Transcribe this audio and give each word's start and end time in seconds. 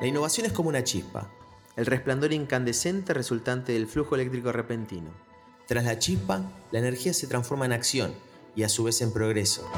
La 0.00 0.06
innovación 0.06 0.46
es 0.46 0.52
como 0.52 0.68
una 0.68 0.84
chispa, 0.84 1.28
el 1.74 1.84
resplandor 1.84 2.32
incandescente 2.32 3.12
resultante 3.14 3.72
del 3.72 3.88
flujo 3.88 4.14
eléctrico 4.14 4.52
repentino. 4.52 5.10
Tras 5.66 5.82
la 5.84 5.98
chispa, 5.98 6.52
la 6.70 6.78
energía 6.78 7.12
se 7.12 7.26
transforma 7.26 7.66
en 7.66 7.72
acción 7.72 8.14
y 8.54 8.62
a 8.62 8.68
su 8.68 8.84
vez 8.84 9.02
en 9.02 9.12
progreso. 9.12 9.68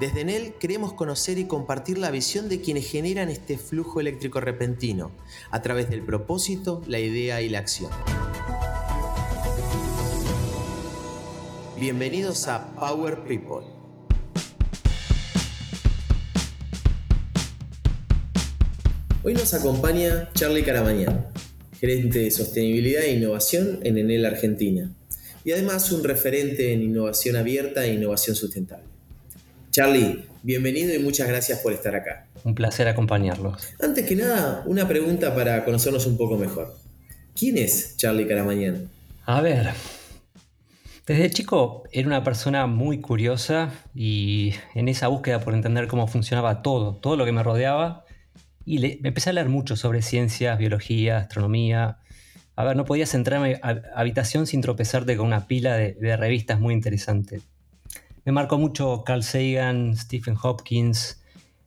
Desde 0.00 0.22
Enel 0.22 0.54
queremos 0.54 0.94
conocer 0.94 1.38
y 1.38 1.46
compartir 1.46 1.96
la 1.96 2.10
visión 2.10 2.48
de 2.48 2.60
quienes 2.60 2.90
generan 2.90 3.28
este 3.28 3.56
flujo 3.56 4.00
eléctrico 4.00 4.40
repentino 4.40 5.12
a 5.52 5.62
través 5.62 5.88
del 5.88 6.02
propósito, 6.02 6.82
la 6.88 6.98
idea 6.98 7.40
y 7.40 7.48
la 7.48 7.60
acción. 7.60 7.92
Bienvenidos 11.78 12.48
a 12.48 12.74
Power 12.74 13.22
People. 13.22 13.73
Hoy 19.26 19.32
nos 19.32 19.54
acompaña 19.54 20.28
Charlie 20.34 20.64
Caramañán, 20.64 21.28
gerente 21.80 22.18
de 22.18 22.30
sostenibilidad 22.30 23.04
e 23.04 23.14
innovación 23.14 23.80
en 23.82 23.96
Enel 23.96 24.26
Argentina, 24.26 24.92
y 25.46 25.52
además 25.52 25.90
un 25.92 26.04
referente 26.04 26.74
en 26.74 26.82
innovación 26.82 27.36
abierta 27.36 27.86
e 27.86 27.94
innovación 27.94 28.36
sustentable. 28.36 28.84
Charlie, 29.70 30.26
bienvenido 30.42 30.94
y 30.94 30.98
muchas 30.98 31.26
gracias 31.26 31.60
por 31.60 31.72
estar 31.72 31.94
acá. 31.94 32.26
Un 32.44 32.54
placer 32.54 32.86
acompañarlos. 32.86 33.72
Antes 33.80 34.04
que 34.04 34.14
nada, 34.14 34.62
una 34.66 34.86
pregunta 34.86 35.34
para 35.34 35.64
conocernos 35.64 36.04
un 36.04 36.18
poco 36.18 36.36
mejor. 36.36 36.76
¿Quién 37.34 37.56
es 37.56 37.96
Charlie 37.96 38.28
Caramañán? 38.28 38.90
A 39.24 39.40
ver, 39.40 39.70
desde 41.06 41.30
chico 41.30 41.84
era 41.92 42.06
una 42.06 42.22
persona 42.22 42.66
muy 42.66 43.00
curiosa 43.00 43.72
y 43.94 44.52
en 44.74 44.88
esa 44.88 45.08
búsqueda 45.08 45.40
por 45.40 45.54
entender 45.54 45.88
cómo 45.88 46.06
funcionaba 46.08 46.60
todo, 46.60 46.96
todo 46.96 47.16
lo 47.16 47.24
que 47.24 47.32
me 47.32 47.42
rodeaba, 47.42 48.03
y 48.66 48.78
me 48.78 49.08
empecé 49.08 49.30
a 49.30 49.32
leer 49.34 49.48
mucho 49.48 49.76
sobre 49.76 50.02
ciencias, 50.02 50.58
biología, 50.58 51.18
astronomía. 51.18 51.98
A 52.56 52.64
ver, 52.64 52.76
no 52.76 52.84
podías 52.84 53.10
centrarme 53.10 53.60
a 53.62 53.80
habitación 53.94 54.46
sin 54.46 54.60
tropezarte 54.60 55.16
con 55.16 55.26
una 55.26 55.46
pila 55.46 55.76
de, 55.76 56.16
revistas 56.16 56.60
muy 56.60 56.72
interesantes. 56.72 57.42
Me 58.24 58.32
marcó 58.32 58.58
mucho 58.58 59.02
Carl 59.04 59.22
Sagan, 59.22 59.96
Stephen 59.96 60.36
Hopkins, 60.42 61.22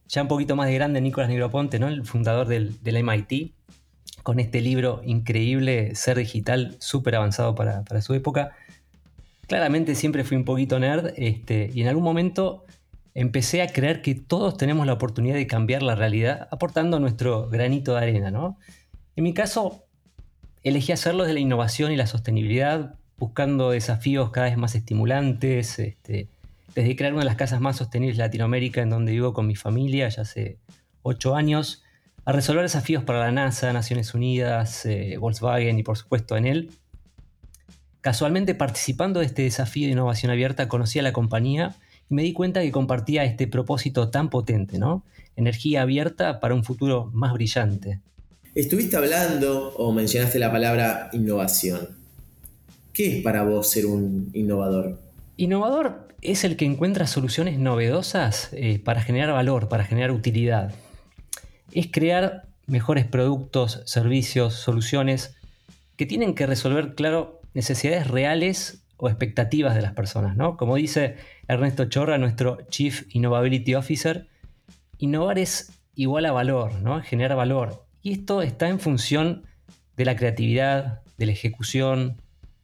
ya 0.08 0.23
un 0.23 0.28
poquito 0.28 0.56
más 0.56 0.67
de 0.67 0.73
grande 0.73 1.02
Nicolás 1.02 1.30
Negroponte, 1.30 1.78
¿no? 1.78 1.88
el 1.88 2.06
fundador 2.06 2.48
del, 2.48 2.80
MIT, 2.84 3.54
con 4.23 4.39
este 4.39 4.61
libro 4.61 5.02
increíble, 5.06 5.94
Ser 5.94 6.17
Digital, 6.17 6.78
súper 6.80 7.16
avanzado 7.16 7.54
para, 7.54 7.84
para, 7.84 8.02
su 8.02 8.14
época. 8.14 8.54
Claramente 9.48 9.94
siempre 9.94 10.23
fui 10.23 10.36
un 10.36 10.45
poquito 10.45 10.80
nerd 10.80 11.14
este, 11.16 11.70
y 11.73 11.82
en 11.82 11.89
algún 11.89 12.04
momento 12.04 12.66
empecé 13.18 13.64
a 13.64 13.68
creer 13.68 14.04
que 14.04 14.14
todos 14.14 14.58
tenemos 14.58 14.86
la 14.86 14.94
oportunidad 14.94 15.34
de 15.34 15.48
cambiar 15.48 15.82
la 15.82 15.96
realidad 15.96 16.48
aportando 16.52 17.00
nuestro 17.00 17.50
granito 17.50 17.96
de 17.96 18.02
arena, 18.02 18.30
¿no? 18.30 18.60
En 19.16 19.23
mi 19.23 19.34
caso, 19.34 19.86
elegí 20.64 20.92
hacerlo 20.92 21.23
desde 21.23 21.34
la 21.34 21.40
innovación 21.40 21.92
y 21.92 21.95
la 21.95 22.06
sostenibilidad, 22.06 22.94
buscando 23.18 23.72
desafíos 23.72 24.30
cada 24.30 24.45
vez 24.45 24.58
más 24.58 24.76
estimulantes, 24.76 25.80
este, 25.80 26.28
desde 26.76 26.95
crear 26.95 27.14
una 27.14 27.23
de 27.23 27.26
las 27.26 27.38
casas 27.38 27.60
más 27.60 27.78
sostenibles 27.78 28.18
de 28.18 28.23
Latinoamérica 28.23 28.84
en 28.84 28.92
donde 28.92 29.14
vivo 29.14 29.34
con 29.34 29.48
mi 29.48 29.56
familia 29.56 30.08
ya 30.10 30.22
hace 30.22 30.60
ocho 31.02 31.36
años, 31.36 31.84
a 32.23 32.34
resolver 32.34 32.62
desafíos 32.62 33.04
para 33.04 33.18
la 33.18 33.32
NASA, 33.32 33.73
Naciones 33.73 34.14
Unidas, 34.14 34.86
eh, 34.86 35.18
Volkswagen 35.18 35.80
y 35.80 35.82
por 35.82 35.98
supuesto 35.98 36.38
en 36.38 36.45
él. 36.45 36.70
Casualmente 38.02 38.54
participando 38.54 39.22
de 39.22 39.26
este 39.26 39.42
desafío 39.42 39.88
de 39.88 39.94
innovación 39.94 40.32
abierta 40.32 40.68
conocí 40.68 41.00
a 41.00 41.02
la 41.02 41.14
compañía 41.14 41.76
me 42.10 42.24
di 42.24 42.34
cuenta 42.34 42.62
que 42.62 42.72
compartía 42.72 43.24
este 43.24 43.48
propósito 43.48 44.10
tan 44.10 44.30
potente, 44.30 44.80
¿no? 44.80 45.04
Energía 45.36 45.82
abierta 45.82 46.40
para 46.40 46.56
un 46.56 46.64
futuro 46.64 47.10
más 47.14 47.34
brillante. 47.34 48.02
Estuviste 48.56 48.98
hablando 48.98 49.73
o 49.76 49.92
mencionaste 49.92 50.40
la 50.40 50.52
palabra 50.52 51.10
innovación. 51.14 51.90
¿Qué 52.94 53.17
es 53.17 53.23
para 53.23 53.44
vos 53.44 53.70
ser 53.70 53.86
un 53.86 54.32
innovador? 54.34 55.00
Innovador 55.36 56.08
es 56.22 56.44
el 56.44 56.56
que 56.56 56.66
encuentra 56.66 57.06
soluciones 57.06 57.60
novedosas 57.60 58.50
eh, 58.54 58.80
para 58.80 59.02
generar 59.04 59.32
valor, 59.34 59.70
para 59.70 59.84
generar 59.84 60.12
utilidad. 60.12 60.73
Es 61.72 61.88
crear 61.92 62.48
mejores 62.66 63.06
productos, 63.06 63.82
servicios, 63.86 64.56
soluciones 64.56 65.36
que 65.96 66.06
tienen 66.06 66.34
que 66.34 66.48
resolver, 66.48 66.96
claro, 66.96 67.42
necesidades 67.54 68.08
reales 68.08 68.84
o 68.98 69.10
expectativas 69.10 69.76
de 69.76 69.82
las 69.82 69.94
personas, 69.94 70.36
¿no? 70.36 70.58
Como 70.58 70.76
dice 70.76 71.16
Ernesto 71.48 71.86
Chorra, 71.86 72.18
nuestro 72.18 72.58
Chief 72.70 73.04
Innovability 73.16 73.76
Officer, 73.76 74.28
innovar 74.98 75.40
es 75.40 75.72
igual 75.96 76.26
a 76.26 76.32
valor, 76.32 76.74
¿no? 76.82 77.02
Generar 77.02 77.38
valor. 77.38 77.86
Y 78.02 78.14
esto 78.14 78.42
está 78.42 78.68
en 78.68 78.80
función 78.80 79.44
de 79.96 80.06
la 80.06 80.16
creatividad, 80.16 81.02
de 81.18 81.26
la 81.28 81.32
ejecución, 81.32 82.22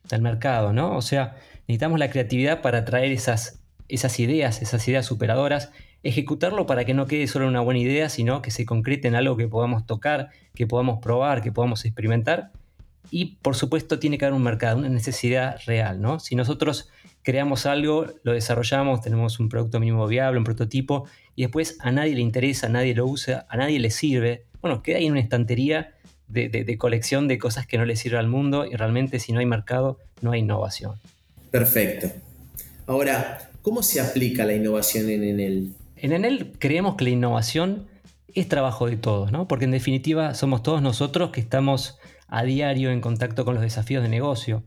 del 0.10 0.22
mercado, 0.22 0.74
¿no? 0.74 0.96
O 0.98 1.02
sea, 1.02 1.36
necesitamos 1.68 2.00
la 2.00 2.10
creatividad 2.10 2.62
para 2.62 2.84
traer 2.86 3.12
esas, 3.12 3.62
esas 3.88 4.20
ideas, 4.20 4.62
esas 4.62 4.88
ideas 4.88 5.06
superadoras, 5.06 5.72
ejecutarlo 6.02 6.66
para 6.66 6.84
que 6.86 6.94
no 6.94 7.08
quede 7.08 7.28
solo 7.28 7.48
una 7.48 7.62
buena 7.62 7.80
idea, 7.80 8.10
sino 8.10 8.42
que 8.42 8.52
se 8.52 8.66
concrete 8.66 9.08
en 9.08 9.16
algo 9.16 9.38
que 9.38 9.48
podamos 9.48 9.86
tocar, 9.86 10.30
que 10.54 10.68
podamos 10.68 11.00
probar, 11.00 11.42
que 11.42 11.52
podamos 11.52 11.86
experimentar 11.86 12.52
y 13.12 13.38
por 13.42 13.56
supuesto 13.56 14.00
tiene 14.00 14.18
que 14.18 14.26
haber 14.26 14.36
un 14.36 14.44
mercado, 14.44 14.78
una 14.78 14.90
necesidad 14.90 15.58
real, 15.66 16.02
¿no? 16.02 16.20
Si 16.20 16.36
nosotros 16.36 16.90
creamos 17.22 17.66
algo, 17.66 18.08
lo 18.24 18.34
desarrollamos, 18.34 19.02
tenemos 19.02 19.40
un 19.40 19.50
producto 19.50 19.80
mínimo 19.80 20.08
viable, 20.08 20.38
un 20.38 20.44
prototipo, 20.44 21.06
y 21.36 21.44
después 21.44 21.78
a 21.80 21.92
nadie 21.92 22.16
le 22.16 22.22
interesa, 22.22 22.68
a 22.68 22.70
nadie 22.70 22.94
lo 22.94 23.06
usa, 23.06 23.46
a 23.50 23.58
nadie 23.58 23.80
le 23.80 23.90
sirve, 23.90 24.46
bueno, 24.62 24.82
queda 24.82 24.98
ahí 24.98 25.06
en 25.06 25.14
una 25.14 25.22
estantería 25.22 25.94
de, 26.28 26.78
colección 26.78 27.28
de 27.28 27.38
cosas 27.38 27.68
que 27.68 27.78
no 27.78 27.86
le 27.86 27.96
sirven 27.96 28.20
al 28.20 28.28
mundo 28.28 28.66
y 28.66 28.76
realmente 28.76 29.20
si 29.20 29.34
no 29.34 29.40
hay 29.40 29.46
mercado, 29.46 30.00
no 30.22 30.32
hay 30.32 30.40
innovación. 30.40 30.96
Perfecto. 31.52 32.10
Ahora, 32.88 33.50
¿cómo 33.62 33.84
se 33.84 34.02
aplica 34.02 34.46
la 34.46 34.54
innovación 34.54 35.10
en 35.10 35.24
Enel? 35.24 35.74
En 35.98 36.12
Enel 36.12 36.54
creemos 36.58 36.96
que 36.96 37.04
la 37.04 37.12
innovación 37.12 37.88
es 38.34 38.48
trabajo 38.48 38.88
de 38.88 38.98
todos, 38.98 39.32
¿no? 39.32 39.48
Porque 39.48 39.66
en 39.66 39.72
definitiva 39.72 40.34
somos 40.34 40.64
todos 40.64 40.82
nosotros 40.82 41.30
que 41.30 41.40
estamos 41.40 42.00
a 42.28 42.44
diario 42.44 42.92
en 42.92 43.02
contacto 43.02 43.46
con 43.46 43.56
los 43.56 43.64
desafíos 43.64 44.04
de 44.04 44.10
negocio. 44.10 44.64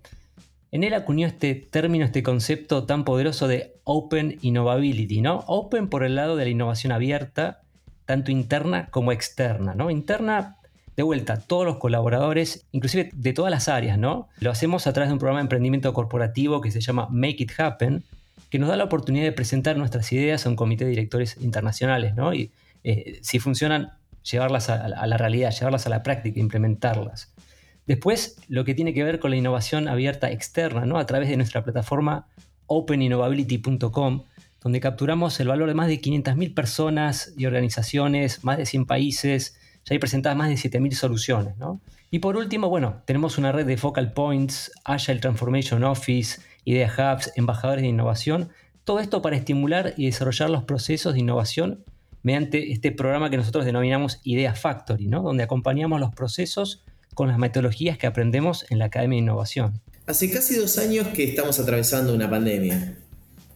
En 0.73 0.85
él 0.85 0.95
acuñó 0.95 1.27
este 1.27 1.55
término, 1.55 2.05
este 2.05 2.23
concepto 2.23 2.85
tan 2.85 3.05
poderoso 3.05 3.49
de 3.49 3.77
Open 3.85 4.39
Innovability, 4.43 5.21
¿no? 5.21 5.45
Open 5.47 5.89
por 5.89 6.05
el 6.05 6.17
lado 6.17 6.37
de 6.37 6.45
la 6.45 6.51
innovación 6.51 6.93
abierta, 6.93 7.63
tanto 8.05 8.31
interna 8.31 8.89
como 8.91 9.13
externa, 9.13 9.75
¿no? 9.75 9.91
Interna, 9.91 10.57
de 10.97 11.03
vuelta, 11.03 11.39
todos 11.39 11.65
los 11.65 11.77
colaboradores, 11.77 12.67
inclusive 12.73 13.11
de 13.15 13.33
todas 13.33 13.51
las 13.51 13.69
áreas, 13.69 13.99
¿no? 13.99 14.29
Lo 14.41 14.51
hacemos 14.51 14.87
a 14.87 14.93
través 14.93 15.09
de 15.09 15.15
un 15.15 15.19
programa 15.19 15.41
de 15.41 15.45
emprendimiento 15.45 15.93
corporativo 15.95 16.61
que 16.61 16.71
se 16.71 16.81
llama 16.81 17.09
Make 17.11 17.45
It 17.45 17.53
Happen, 17.59 18.05
que 18.51 18.59
nos 18.59 18.69
da 18.69 18.77
la 18.77 18.85
oportunidad 18.85 19.25
de 19.25 19.33
presentar 19.33 19.77
nuestras 19.77 20.13
ideas 20.13 20.47
a 20.47 20.49
un 20.49 20.57
comité 20.57 20.85
de 20.85 20.91
directores 20.91 21.37
internacionales, 21.41 22.15
¿no? 22.15 22.35
Y 22.35 22.51
eh, 22.85 23.19
si 23.23 23.39
funcionan, 23.39 23.93
llevarlas 24.31 24.69
a, 24.71 24.85
a 24.85 25.07
la 25.07 25.17
realidad, 25.17 25.53
llevarlas 25.53 25.87
a 25.87 25.91
la 25.91 26.03
práctica, 26.03 26.41
implementarlas. 26.41 27.33
Después, 27.87 28.37
lo 28.49 28.65
que 28.65 28.75
tiene 28.75 28.93
que 28.93 29.05
ver 29.05 29.21
con 29.21 29.31
la 29.31 29.37
innovación 29.37 29.89
abierta 29.89 30.31
externa, 30.31 30.87
¿no? 30.87 30.99
a 30.99 31.07
través 31.07 31.29
de 31.29 31.37
nuestra 31.37 31.63
plataforma 31.63 32.27
openinnovability.com, 32.67 34.25
donde 34.61 34.81
capturamos 34.81 35.39
el 35.39 35.49
valor 35.49 35.69
de 35.69 35.75
más 35.75 35.87
de 35.87 36.01
500.000 36.01 36.55
personas 36.55 37.33
y 37.37 37.47
organizaciones, 37.47 38.43
más 38.43 38.59
de 38.59 38.67
100 38.67 38.87
países, 38.87 39.57
ya 39.85 39.95
hay 39.95 40.01
presentadas 40.01 40.37
más 40.37 40.49
de 40.49 40.57
7.000 40.57 40.93
soluciones. 40.93 41.55
Y 42.11 42.19
por 42.19 42.37
último, 42.37 42.69
bueno, 42.69 43.03
tenemos 43.05 43.39
una 43.39 43.53
red 43.53 43.67
de 43.67 43.77
focal 43.77 44.13
points, 44.13 44.73
Agile 44.85 45.21
Transformation 45.21 45.85
Office, 45.85 46.41
Idea 46.65 46.93
Hubs, 46.93 47.33
embajadores 47.37 47.83
de 47.83 47.89
innovación, 47.89 48.49
todo 48.83 48.99
esto 48.99 49.23
para 49.23 49.37
estimular 49.37 49.95
y 49.97 50.07
desarrollar 50.07 50.51
los 50.51 50.65
procesos 50.65 51.15
de 51.15 51.21
innovación 51.21 51.85
mediante 52.25 52.73
este 52.73 52.91
programa 52.91 53.31
que 53.31 53.37
nosotros 53.37 53.65
denominamos 53.65 54.21
Idea 54.25 54.55
Factory, 54.55 55.07
¿no? 55.07 55.23
donde 55.23 55.45
acompañamos 55.45 56.01
los 56.01 56.13
procesos 56.13 56.83
con 57.17 57.29
las 57.29 57.39
metodologías 57.39 57.97
que 57.97 58.07
aprendemos 58.07 58.67
en 58.69 58.79
la 58.79 58.85
Academia 58.85 59.17
de 59.17 59.23
Innovación. 59.23 59.81
Hace 60.07 60.31
casi 60.31 60.55
dos 60.55 60.77
años 60.77 61.09
que 61.09 61.25
estamos 61.25 61.59
atravesando 61.59 62.15
una 62.15 62.29
pandemia. 62.29 62.99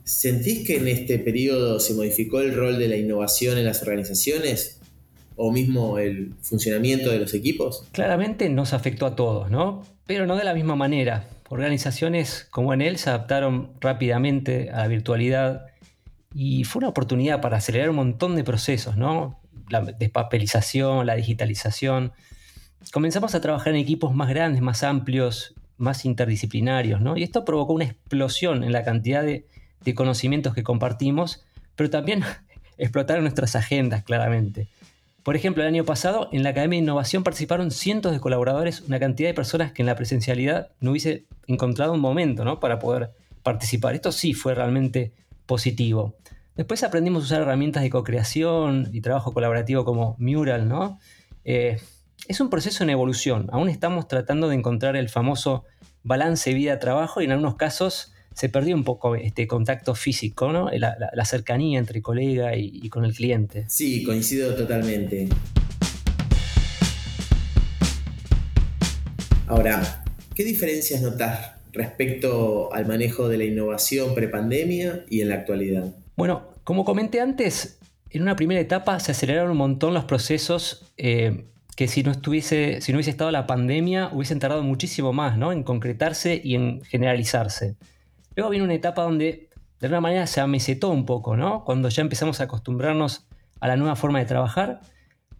¿Sentís 0.02 0.66
que 0.66 0.78
en 0.78 0.88
este 0.88 1.18
periodo 1.18 1.78
se 1.78 1.92
modificó 1.92 2.40
el 2.40 2.54
rol 2.54 2.78
de 2.78 2.88
la 2.88 2.96
innovación 2.96 3.58
en 3.58 3.66
las 3.66 3.82
organizaciones? 3.82 4.80
¿O 5.36 5.52
mismo 5.52 5.98
el 5.98 6.32
funcionamiento 6.40 7.10
de 7.10 7.18
los 7.18 7.34
equipos? 7.34 7.84
Claramente 7.92 8.48
nos 8.48 8.72
afectó 8.72 9.04
a 9.04 9.14
todos, 9.14 9.50
¿no? 9.50 9.82
Pero 10.06 10.26
no 10.26 10.36
de 10.36 10.44
la 10.44 10.54
misma 10.54 10.74
manera. 10.74 11.28
Organizaciones 11.50 12.48
como 12.50 12.72
en 12.72 12.80
él 12.80 12.96
se 12.96 13.10
adaptaron 13.10 13.72
rápidamente 13.78 14.70
a 14.70 14.78
la 14.78 14.88
virtualidad 14.88 15.66
y 16.32 16.64
fue 16.64 16.80
una 16.80 16.88
oportunidad 16.88 17.42
para 17.42 17.58
acelerar 17.58 17.90
un 17.90 17.96
montón 17.96 18.36
de 18.36 18.42
procesos, 18.42 18.96
¿no? 18.96 19.38
La 19.68 19.82
despapelización, 19.82 21.04
la 21.06 21.14
digitalización, 21.14 22.12
comenzamos 22.92 23.34
a 23.34 23.40
trabajar 23.40 23.74
en 23.74 23.80
equipos 23.80 24.14
más 24.14 24.28
grandes, 24.28 24.62
más 24.62 24.82
amplios, 24.82 25.54
más 25.76 26.04
interdisciplinarios, 26.04 27.00
¿no? 27.00 27.16
Y 27.16 27.22
esto 27.22 27.44
provocó 27.44 27.72
una 27.72 27.84
explosión 27.84 28.64
en 28.64 28.72
la 28.72 28.84
cantidad 28.84 29.22
de, 29.22 29.46
conocimientos 29.94 30.54
que 30.54 30.62
compartimos, 30.62 31.44
pero 31.74 31.90
también 31.90 32.22
explotaron 32.78 33.24
nuestras 33.24 33.56
agendas, 33.56 34.04
claramente. 34.04 34.68
Por 35.22 35.36
ejemplo, 35.36 35.62
el 35.62 35.68
año 35.68 35.84
pasado 35.84 36.28
en 36.32 36.42
la 36.42 36.50
Academia 36.50 36.78
de 36.78 36.84
Innovación 36.84 37.24
participaron 37.24 37.70
cientos 37.70 38.12
de 38.12 38.20
colaboradores, 38.20 38.82
una 38.82 38.98
cantidad 38.98 39.28
de 39.28 39.34
personas 39.34 39.72
que 39.72 39.82
en 39.82 39.86
la 39.86 39.96
presencialidad 39.96 40.68
no 40.80 40.92
hubiese 40.92 41.24
encontrado 41.46 41.92
un 41.92 42.00
momento 42.00 42.44
¿no? 42.44 42.60
para 42.60 42.78
poder 42.78 43.10
participar. 43.42 43.94
Esto 43.94 44.12
sí 44.12 44.32
fue 44.32 44.54
realmente 44.54 45.12
positivo. 45.46 46.14
Después 46.56 46.82
aprendimos 46.82 47.22
a 47.22 47.26
usar 47.26 47.42
herramientas 47.42 47.82
de 47.82 47.90
co-creación 47.90 48.90
y 48.92 49.00
trabajo 49.00 49.32
colaborativo 49.32 49.84
como 49.84 50.14
Mural, 50.18 50.68
¿no? 50.68 50.98
Eh, 51.44 51.78
es 52.30 52.38
un 52.38 52.48
proceso 52.48 52.84
en 52.84 52.90
evolución. 52.90 53.48
Aún 53.50 53.68
estamos 53.68 54.06
tratando 54.06 54.48
de 54.48 54.54
encontrar 54.54 54.94
el 54.94 55.08
famoso 55.08 55.64
balance 56.04 56.54
vida-trabajo 56.54 57.20
y 57.20 57.24
en 57.24 57.32
algunos 57.32 57.56
casos 57.56 58.12
se 58.34 58.48
perdió 58.48 58.76
un 58.76 58.84
poco 58.84 59.16
este 59.16 59.48
contacto 59.48 59.96
físico, 59.96 60.52
¿no? 60.52 60.70
la, 60.70 61.24
cercanía 61.24 61.80
entre 61.80 62.00
colega 62.02 62.56
y, 62.56 62.88
con 62.88 63.04
el 63.04 63.14
cliente. 63.14 63.64
Sí, 63.68 64.04
coincido 64.04 64.54
totalmente. 64.54 65.28
Ahora, 69.48 70.04
¿qué 70.32 70.44
diferencias 70.44 71.02
notas 71.02 71.54
respecto 71.72 72.72
al 72.72 72.86
manejo 72.86 73.28
de 73.28 73.38
la 73.38 73.44
innovación 73.44 74.14
prepandemia 74.14 75.04
y 75.10 75.22
en 75.22 75.30
la 75.30 75.34
actualidad? 75.34 75.96
Bueno, 76.14 76.52
como 76.62 76.84
comenté 76.84 77.20
antes, 77.20 77.80
en 78.08 78.22
una 78.22 78.36
primera 78.36 78.60
etapa 78.60 79.00
se 79.00 79.10
aceleraron 79.10 79.50
un 79.50 79.56
montón 79.56 79.94
los 79.94 80.04
procesos 80.04 80.92
eh, 80.96 81.46
que 81.80 81.88
si 81.88 82.02
no, 82.02 82.10
estuviese, 82.10 82.82
si 82.82 82.92
no 82.92 82.96
hubiese 82.96 83.08
estado 83.08 83.30
la 83.30 83.46
pandemia 83.46 84.10
hubiesen 84.12 84.38
tardado 84.38 84.62
muchísimo 84.62 85.14
más 85.14 85.38
¿no? 85.38 85.50
en 85.50 85.62
concretarse 85.62 86.38
y 86.44 86.54
en 86.54 86.82
generalizarse. 86.82 87.78
Luego 88.36 88.50
viene 88.50 88.66
una 88.66 88.74
etapa 88.74 89.00
donde 89.00 89.48
de 89.80 89.86
alguna 89.86 90.02
manera 90.02 90.26
se 90.26 90.42
amesetó 90.42 90.90
un 90.90 91.06
poco, 91.06 91.38
¿no? 91.38 91.64
Cuando 91.64 91.88
ya 91.88 92.02
empezamos 92.02 92.38
a 92.42 92.44
acostumbrarnos 92.44 93.24
a 93.60 93.68
la 93.68 93.78
nueva 93.78 93.96
forma 93.96 94.18
de 94.18 94.26
trabajar, 94.26 94.82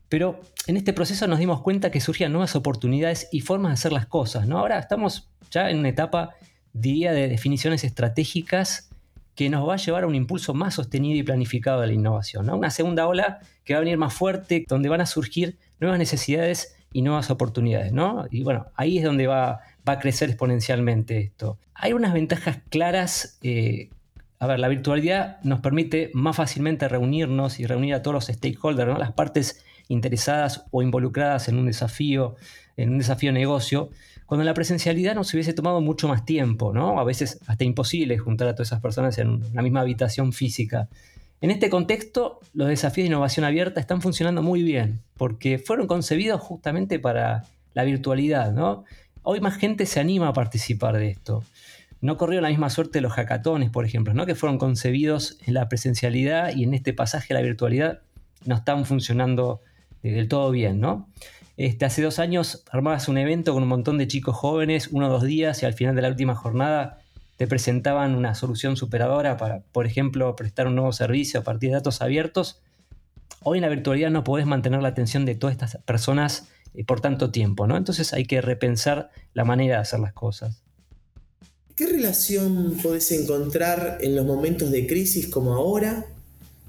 pero 0.09 0.41
en 0.67 0.79
este 0.79 0.95
proceso 0.95 1.27
nos 1.27 1.41
dimos 1.41 1.61
cuenta 1.61 1.91
que 1.91 2.01
surgían 2.01 2.33
nuevas 2.33 2.57
oportunidades 2.57 3.29
y 3.31 3.43
formas 3.43 3.73
de 3.73 3.75
hacer 3.75 3.93
las 3.93 4.07
cosas, 4.07 4.49
¿no? 4.49 4.61
Ahora 4.61 4.79
estamos 4.79 5.29
ya 5.51 5.69
en 5.69 5.81
una 5.81 5.91
etapa, 5.91 6.31
diría, 6.73 7.13
de 7.13 7.29
definiciones 7.29 7.85
estratégicas 7.85 8.89
que 9.41 9.49
nos 9.49 9.67
va 9.67 9.73
a 9.73 9.77
llevar 9.79 10.05
a 10.05 10.07
un 10.07 10.15
impulso 10.15 10.53
más 10.53 10.75
sostenido 10.75 11.17
y 11.19 11.23
planificado 11.23 11.81
de 11.81 11.87
la 11.87 11.95
innovación, 11.95 12.45
¿no? 12.45 12.59
Una 12.59 12.69
segunda 12.69 13.07
ola 13.07 13.39
que 13.65 13.73
va 13.73 13.79
a 13.79 13.81
venir 13.81 13.97
más 13.97 14.13
fuerte, 14.13 14.67
donde 14.69 14.91
van 14.91 15.01
a 15.01 15.07
surgir 15.07 15.57
nuevas 15.81 15.99
necesidades 15.99 16.77
y 16.93 17.01
nuevas 17.01 17.31
oportunidades, 17.31 17.91
¿no? 17.91 18.27
Y 18.31 18.43
bueno, 18.43 18.67
ahí 18.77 18.99
es 18.99 19.05
donde 19.05 19.27
va, 19.27 19.61
va 19.89 19.95
a 19.95 19.99
crecer 19.99 20.29
exponencialmente 20.29 21.21
esto. 21.21 21.57
Hay 21.73 21.95
unas 21.95 22.13
ventajas 22.13 22.59
claras. 22.69 23.39
Eh, 23.41 23.89
a 24.41 24.47
ver, 24.47 24.61
la 24.61 24.69
virtualidad 24.69 25.41
nos 25.43 25.61
permite 25.61 26.11
más 26.13 26.37
fácilmente 26.37 26.87
reunirnos 26.87 27.61
y 27.61 27.65
reunir 27.65 27.95
a 27.95 28.03
todos 28.03 28.15
los 28.15 28.27
stakeholders, 28.27 28.93
¿no? 28.93 28.99
las 28.99 29.13
partes 29.13 29.65
interesadas 29.91 30.65
o 30.71 30.83
involucradas 30.83 31.49
en 31.49 31.59
un 31.59 31.67
desafío, 31.67 32.37
en 32.77 32.91
un 32.91 32.99
desafío 32.99 33.31
de 33.31 33.39
negocio, 33.39 33.91
cuando 34.25 34.45
la 34.45 34.55
presencialidad 34.55 35.17
nos 35.17 35.35
hubiese 35.35 35.53
tomado 35.53 35.81
mucho 35.81 36.07
más 36.07 36.25
tiempo, 36.25 36.73
¿no? 36.73 37.01
A 37.01 37.05
veces 37.05 37.41
hasta 37.47 37.65
imposible 37.65 38.17
juntar 38.17 38.47
a 38.49 38.55
todas 38.55 38.69
esas 38.69 38.81
personas 38.81 39.19
en 39.19 39.43
una 39.53 39.63
misma 39.63 39.81
habitación 39.81 40.33
física. 40.33 40.89
En 41.41 41.51
este 41.51 41.69
contexto, 41.69 42.39
los 42.55 42.69
desafíos 42.69 43.05
de 43.05 43.09
innovación 43.09 43.45
abierta 43.45 43.81
están 43.81 44.01
funcionando 44.01 44.43
muy 44.43 44.63
bien, 44.63 45.01
porque 45.17 45.59
fueron 45.59 45.89
concebidos 45.89 46.41
justamente 46.41 47.01
para 47.01 47.45
la 47.75 47.83
virtualidad, 47.83 48.53
¿no? 48.53 48.85
Hoy 49.23 49.41
más 49.41 49.57
gente 49.57 49.85
se 49.85 49.99
anima 49.99 50.29
a 50.29 50.33
participar 50.33 50.97
de 50.97 51.11
esto. 51.11 51.43
No 52.01 52.17
corrió 52.17 52.41
la 52.41 52.49
misma 52.49 52.71
suerte 52.71 53.01
los 53.01 53.13
hackatones, 53.13 53.71
por 53.71 53.85
ejemplo, 53.85 54.15
¿no? 54.15 54.25
que 54.25 54.35
fueron 54.35 54.59
concebidos 54.59 55.39
en 55.47 55.55
la 55.55 55.69
presencialidad 55.69 56.55
y 56.55 56.65
en 56.65 56.73
este 56.73 56.95
pasaje 56.95 57.35
a 57.35 57.37
la 57.37 57.43
virtualidad 57.43 58.01
no 58.47 58.55
están 58.55 58.87
funcionando 58.87 59.61
del 60.03 60.29
todo 60.29 60.51
bien. 60.51 60.81
¿no? 60.81 61.09
Este, 61.57 61.85
hace 61.85 62.01
dos 62.01 62.19
años 62.19 62.65
armabas 62.71 63.09
un 63.09 63.19
evento 63.19 63.53
con 63.53 63.63
un 63.63 63.69
montón 63.69 63.99
de 63.99 64.09
chicos 64.09 64.35
jóvenes, 64.35 64.89
uno 64.93 65.09
o 65.09 65.11
dos 65.11 65.25
días, 65.25 65.63
y 65.63 65.67
al 65.67 65.75
final 65.75 65.95
de 65.95 66.03
la 66.03 66.09
última 66.09 66.35
jornada 66.35 67.01
te 67.37 67.47
presentaban 67.47 68.15
una 68.15 68.35
solución 68.35 68.77
superadora 68.77 69.37
para, 69.37 69.61
por 69.73 69.87
ejemplo, 69.87 70.35
prestar 70.37 70.67
un 70.67 70.75
nuevo 70.75 70.93
servicio 70.93 71.41
a 71.41 71.43
partir 71.45 71.71
de 71.71 71.77
datos 71.77 72.03
abiertos. 72.03 72.61
Hoy 73.43 73.59
en 73.59 73.63
la 73.63 73.69
virtualidad 73.69 74.11
no 74.11 74.25
podés 74.25 74.47
mantener 74.47 74.83
la 74.83 74.89
atención 74.89 75.25
de 75.25 75.35
todas 75.35 75.53
estas 75.53 75.79
personas 75.85 76.49
eh, 76.75 76.85
por 76.85 77.01
tanto 77.01 77.31
tiempo, 77.31 77.67
¿no? 77.67 77.77
Entonces 77.77 78.13
hay 78.13 78.25
que 78.25 78.41
repensar 78.41 79.11
la 79.35 79.45
manera 79.45 79.77
de 79.77 79.83
hacer 79.83 80.01
las 80.01 80.13
cosas. 80.13 80.63
¿Qué 81.77 81.87
relación 81.87 82.77
podés 82.83 83.11
encontrar 83.13 83.99
en 84.03 84.17
los 84.17 84.27
momentos 84.27 84.71
de 84.71 84.87
crisis 84.87 85.29
como 85.29 85.55
ahora 85.55 86.07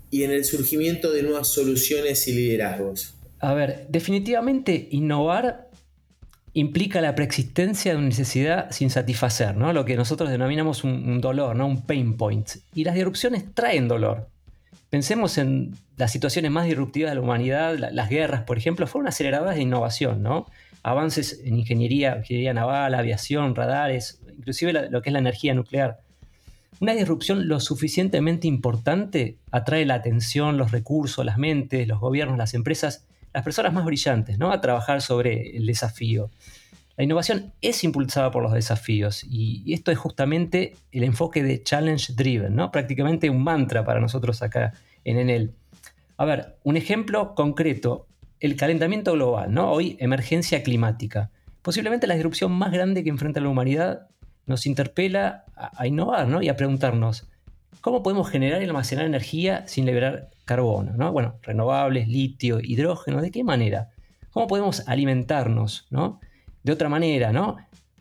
y 0.10 0.24
en 0.24 0.32
el 0.32 0.46
surgimiento 0.46 1.12
de 1.12 1.24
nuevas 1.24 1.50
soluciones 1.50 2.28
y 2.28 2.34
liderazgos? 2.34 3.14
A 3.42 3.54
ver, 3.54 3.88
definitivamente 3.90 4.88
innovar 4.92 5.68
implica 6.54 7.02
la 7.02 7.16
preexistencia 7.16 7.92
de 7.92 7.98
una 7.98 8.08
necesidad 8.08 8.72
sin 8.72 8.92
satisfacer, 8.92 9.56
¿no? 9.56 9.74
Lo 9.74 9.84
que 9.84 9.96
nosotros 9.96 10.30
denominamos 10.30 10.84
un, 10.84 11.20
dolor, 11.22 11.56
¿no? 11.56 11.66
Un 11.66 11.82
pain 11.82 12.18
point. 12.18 12.48
Y 12.76 12.84
las 12.84 12.94
disrupciones 12.94 13.46
traen 13.54 13.88
dolor. 13.88 14.28
Pensemos 14.92 15.38
en 15.40 15.76
las 15.98 16.12
situaciones 16.12 16.52
más 16.52 16.66
disruptivas 16.66 17.12
de 17.12 17.16
la 17.16 17.22
humanidad, 17.22 17.78
las 17.78 18.10
guerras, 18.10 18.44
por 18.44 18.58
ejemplo, 18.58 18.86
fueron 18.86 19.08
aceleradoras 19.08 19.56
de 19.56 19.62
innovación, 19.62 20.22
¿no? 20.22 20.46
Avances 20.84 21.42
en 21.44 21.58
ingeniería, 21.58 22.18
ingeniería 22.18 22.54
naval, 22.54 22.94
aviación, 22.94 23.56
radares, 23.56 24.20
inclusive 24.38 24.90
lo 24.90 25.02
que 25.02 25.10
es 25.10 25.14
la 25.14 25.20
energía 25.20 25.54
nuclear. 25.54 26.00
Una 26.80 26.94
disrupción 26.94 27.48
lo 27.48 27.60
suficientemente 27.60 28.48
importante 28.48 29.38
atrae 29.52 29.86
la 29.86 29.96
atención, 29.96 30.58
los 30.58 30.72
recursos, 30.72 31.24
las 31.26 31.38
mentes, 31.38 31.88
los 31.88 32.00
gobiernos, 32.00 32.38
las 32.38 32.54
empresas, 32.54 33.06
las 33.34 33.44
personas 33.44 33.74
más 33.74 33.86
brillantes, 33.86 34.38
¿no? 34.38 34.52
A 34.52 34.62
trabajar 34.62 35.02
sobre 35.02 35.56
el 35.56 35.66
desafío. 35.66 36.30
La 36.98 37.06
innovación 37.06 37.54
es 37.62 37.84
impulsada 37.84 38.32
por 38.32 38.44
los 38.44 38.54
desafíos 38.54 39.24
y 39.24 39.74
esto 39.74 39.92
es 39.92 39.98
justamente 39.98 40.76
el 40.92 41.04
enfoque 41.04 41.42
de 41.42 41.64
challenge 41.64 42.14
driven, 42.14 42.56
¿no? 42.56 42.72
prácticamente 42.72 43.30
un 43.30 43.44
mantra 43.44 43.86
para 43.86 44.00
nosotros 44.00 44.42
acá 44.42 44.74
en 45.04 45.18
Enel. 45.18 45.54
A 46.18 46.26
ver, 46.26 46.58
un 46.64 46.78
ejemplo 46.78 47.34
concreto, 47.34 48.08
el 48.40 48.56
calentamiento 48.56 49.14
global, 49.14 49.54
¿no? 49.54 49.72
hoy 49.72 49.96
emergencia 50.00 50.64
climática. 50.64 51.32
Posiblemente 51.62 52.08
la 52.08 52.16
disrupción 52.16 52.52
más 52.52 52.72
grande 52.72 53.04
que 53.04 53.10
enfrenta 53.10 53.40
la 53.40 53.50
humanidad 53.50 54.08
nos 54.46 54.66
interpela 54.66 55.46
a, 55.56 55.88
innovar 55.88 56.28
¿no? 56.28 56.42
y 56.42 56.50
a 56.50 56.58
preguntarnos, 56.58 57.28
¿cómo 57.80 58.04
podemos 58.04 58.30
generar 58.30 58.62
y 58.62 58.66
almacenar 58.66 59.06
energía 59.06 59.66
sin 59.68 59.86
liberar 59.86 60.30
carbono? 60.56 60.94
¿no? 60.96 61.12
Bueno, 61.12 61.40
renovables, 61.42 62.08
litio, 62.08 62.60
hidrógeno, 62.62 63.22
¿de 63.22 63.32
qué 63.32 63.44
manera? 63.44 63.90
¿Cómo 64.32 64.48
podemos 64.48 64.88
alimentarnos? 64.88 65.88
¿no? 65.90 66.20
de 66.64 66.72
otra 66.72 66.90
manera, 66.90 67.32
¿no? 67.32 67.58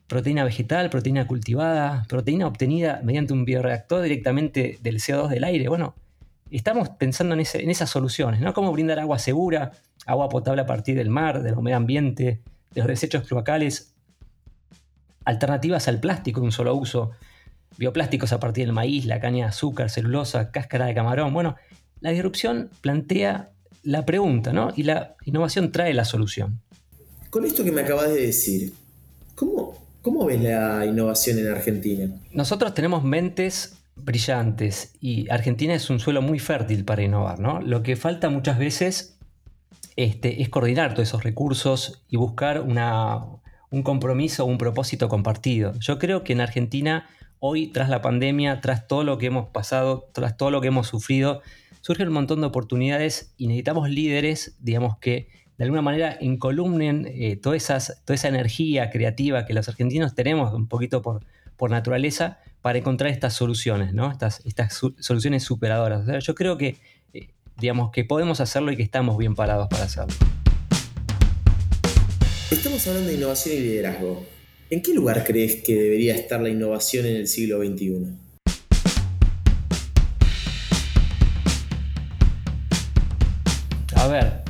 Proteína 0.07 0.45
vegetal, 0.45 0.91
proteína 0.91 1.27
cultivada, 1.27 2.05
proteína 2.09 2.47
obtenida 2.47 3.01
mediante 3.05 3.33
un 3.33 3.45
bioreactor 3.45 4.03
directamente 4.03 4.79
del 4.83 4.97
CO2 4.97 5.29
del 5.29 5.45
aire. 5.45 5.69
Bueno, 5.69 5.95
estamos 6.51 6.91
pensando 6.91 7.35
en, 7.35 7.41
esas 7.41 7.91
soluciones, 7.91 8.41
¿no? 8.41 8.53
Cómo 8.53 8.73
brindar 8.73 8.99
agua 8.99 9.19
segura, 9.19 9.73
agua 10.07 10.29
potable 10.29 10.63
a 10.63 10.67
partir 10.67 10.97
del 10.97 11.11
mar, 11.11 11.43
del 11.43 11.57
medio 11.57 11.77
ambiente, 11.77 12.41
de 12.73 12.81
los 12.81 12.89
desechos 12.89 13.27
cloacales, 13.27 13.95
alternativas 15.25 15.87
al 15.87 16.01
plástico 16.01 16.41
de 16.41 16.47
un 16.47 16.53
solo 16.53 16.75
uso, 16.75 17.13
bioplásticos 17.77 18.33
a 18.33 18.41
partir 18.41 18.67
del 18.67 18.73
maíz, 18.73 19.07
la 19.07 19.21
caña 19.21 19.45
de 19.45 19.51
azúcar, 19.51 19.91
celulosa, 19.91 20.51
cáscara 20.51 20.87
de 20.87 20.95
camarón. 20.95 21.33
Bueno, 21.33 21.57
la 22.01 22.11
disrupción 22.11 22.71
plantea 22.81 23.51
la 23.83 24.05
pregunta, 24.05 24.53
¿no? 24.53 24.73
Y 24.77 24.83
la 24.83 25.17
innovación 25.25 25.73
trae 25.73 25.95
la 25.95 26.05
solución. 26.05 26.61
Con 27.31 27.45
esto 27.45 27.65
que 27.65 27.73
me 27.73 27.83
acabas 27.83 28.09
de 28.09 28.27
decir, 28.27 28.73
¿cómo, 29.35 29.79
¿cómo 30.03 30.27
ves 30.27 30.41
la 30.41 30.85
innovación 30.85 31.39
en 31.39 31.49
Argentina? 31.49 32.11
Nosotros 32.33 32.75
tenemos 32.75 33.05
mentes 33.05 33.77
brillantes 33.97 34.95
y 35.01 35.31
Argentina 35.31 35.75
es 35.75 35.91
un 35.91 36.01
suelo 36.01 36.23
muy 36.23 36.39
fértil 36.39 36.85
para 36.85 37.03
innovar, 37.03 37.39
¿no? 37.39 37.61
Lo 37.61 37.83
que 37.83 37.97
falta 37.97 38.31
muchas 38.31 38.59
veces 38.59 39.19
este, 39.97 40.43
es 40.43 40.49
coordinar 40.49 40.95
todos 40.95 41.09
esos 41.09 41.23
recursos 41.23 42.03
y 42.09 42.17
buscar 42.17 42.61
una, 42.63 43.21
un 43.71 43.83
compromiso 43.83 44.45
o 44.45 44.47
un 44.47 44.59
propósito 44.59 45.09
compartido. 45.09 45.75
Yo 45.79 45.99
creo 45.99 46.25
que 46.25 46.33
en 46.33 46.41
Argentina, 46.41 47.09
hoy, 47.39 47.69
tras 47.69 47.89
la 47.89 48.03
pandemia, 48.03 48.61
tras 48.61 48.87
todo 48.87 49.05
lo 49.05 49.19
que 49.19 49.27
hemos 49.27 49.49
pasado, 49.49 50.09
tras 50.13 50.37
todo 50.37 50.51
lo 50.51 50.61
que 50.61 50.69
hemos 50.69 50.89
sufrido, 50.89 51.43
surgen 51.81 52.09
un 52.09 52.15
montón 52.15 52.41
de 52.41 52.47
oportunidades 52.47 53.33
y 53.37 53.47
necesitamos 53.47 53.91
líderes, 53.91 54.57
digamos, 54.61 54.99
que 54.99 55.29
de 55.59 55.65
alguna 55.65 55.83
manera 55.83 56.17
encolumnen 56.21 57.07
eh, 57.07 57.37
toda, 57.37 57.59
toda 57.59 58.15
esa 58.15 58.29
energía 58.29 58.91
creativa 58.91 59.45
que 59.45 59.53
los 59.53 59.69
argentinos 59.69 60.15
tenemos 60.15 60.55
un 60.55 60.69
poquito 60.69 61.03
por, 61.03 61.25
por 61.57 61.71
naturaleza 61.71 62.39
para 62.63 62.79
encontrar 62.79 63.11
estas 63.11 63.35
soluciones, 63.35 63.93
¿no? 63.93 64.11
estas, 64.11 64.41
estas 64.47 64.81
soluciones 64.99 65.43
superadoras. 65.43 66.25
yo 66.25 66.35
creo 66.35 66.57
que, 66.57 66.79
eh, 67.13 67.29
digamos, 67.59 67.91
que 67.91 68.05
podemos 68.05 68.41
hacerlo 68.41 68.73
y 68.73 68.77
que 68.77 68.83
estamos 68.83 69.19
bien 69.19 69.35
parados 69.35 69.69
para 69.69 69.85
hacerlo. 69.85 70.15
Estamos 72.51 72.87
hablando 72.87 73.09
de 73.09 73.17
innovación 73.17 73.57
y 73.57 73.61
liderazgo. 73.61 74.27
¿En 74.71 74.83
qué 74.83 74.95
lugar 74.95 75.25
crees 75.25 75.63
que 75.63 75.75
debería 75.75 76.15
estar 76.15 76.41
la 76.41 76.49
innovación 76.49 77.07
en 77.07 77.17
el 77.17 77.29
siglo 77.29 77.59
XXI? 77.63 78.30
Ver, 84.11 84.43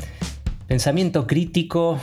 Pensamiento 0.70 1.26
crítico, 1.26 1.98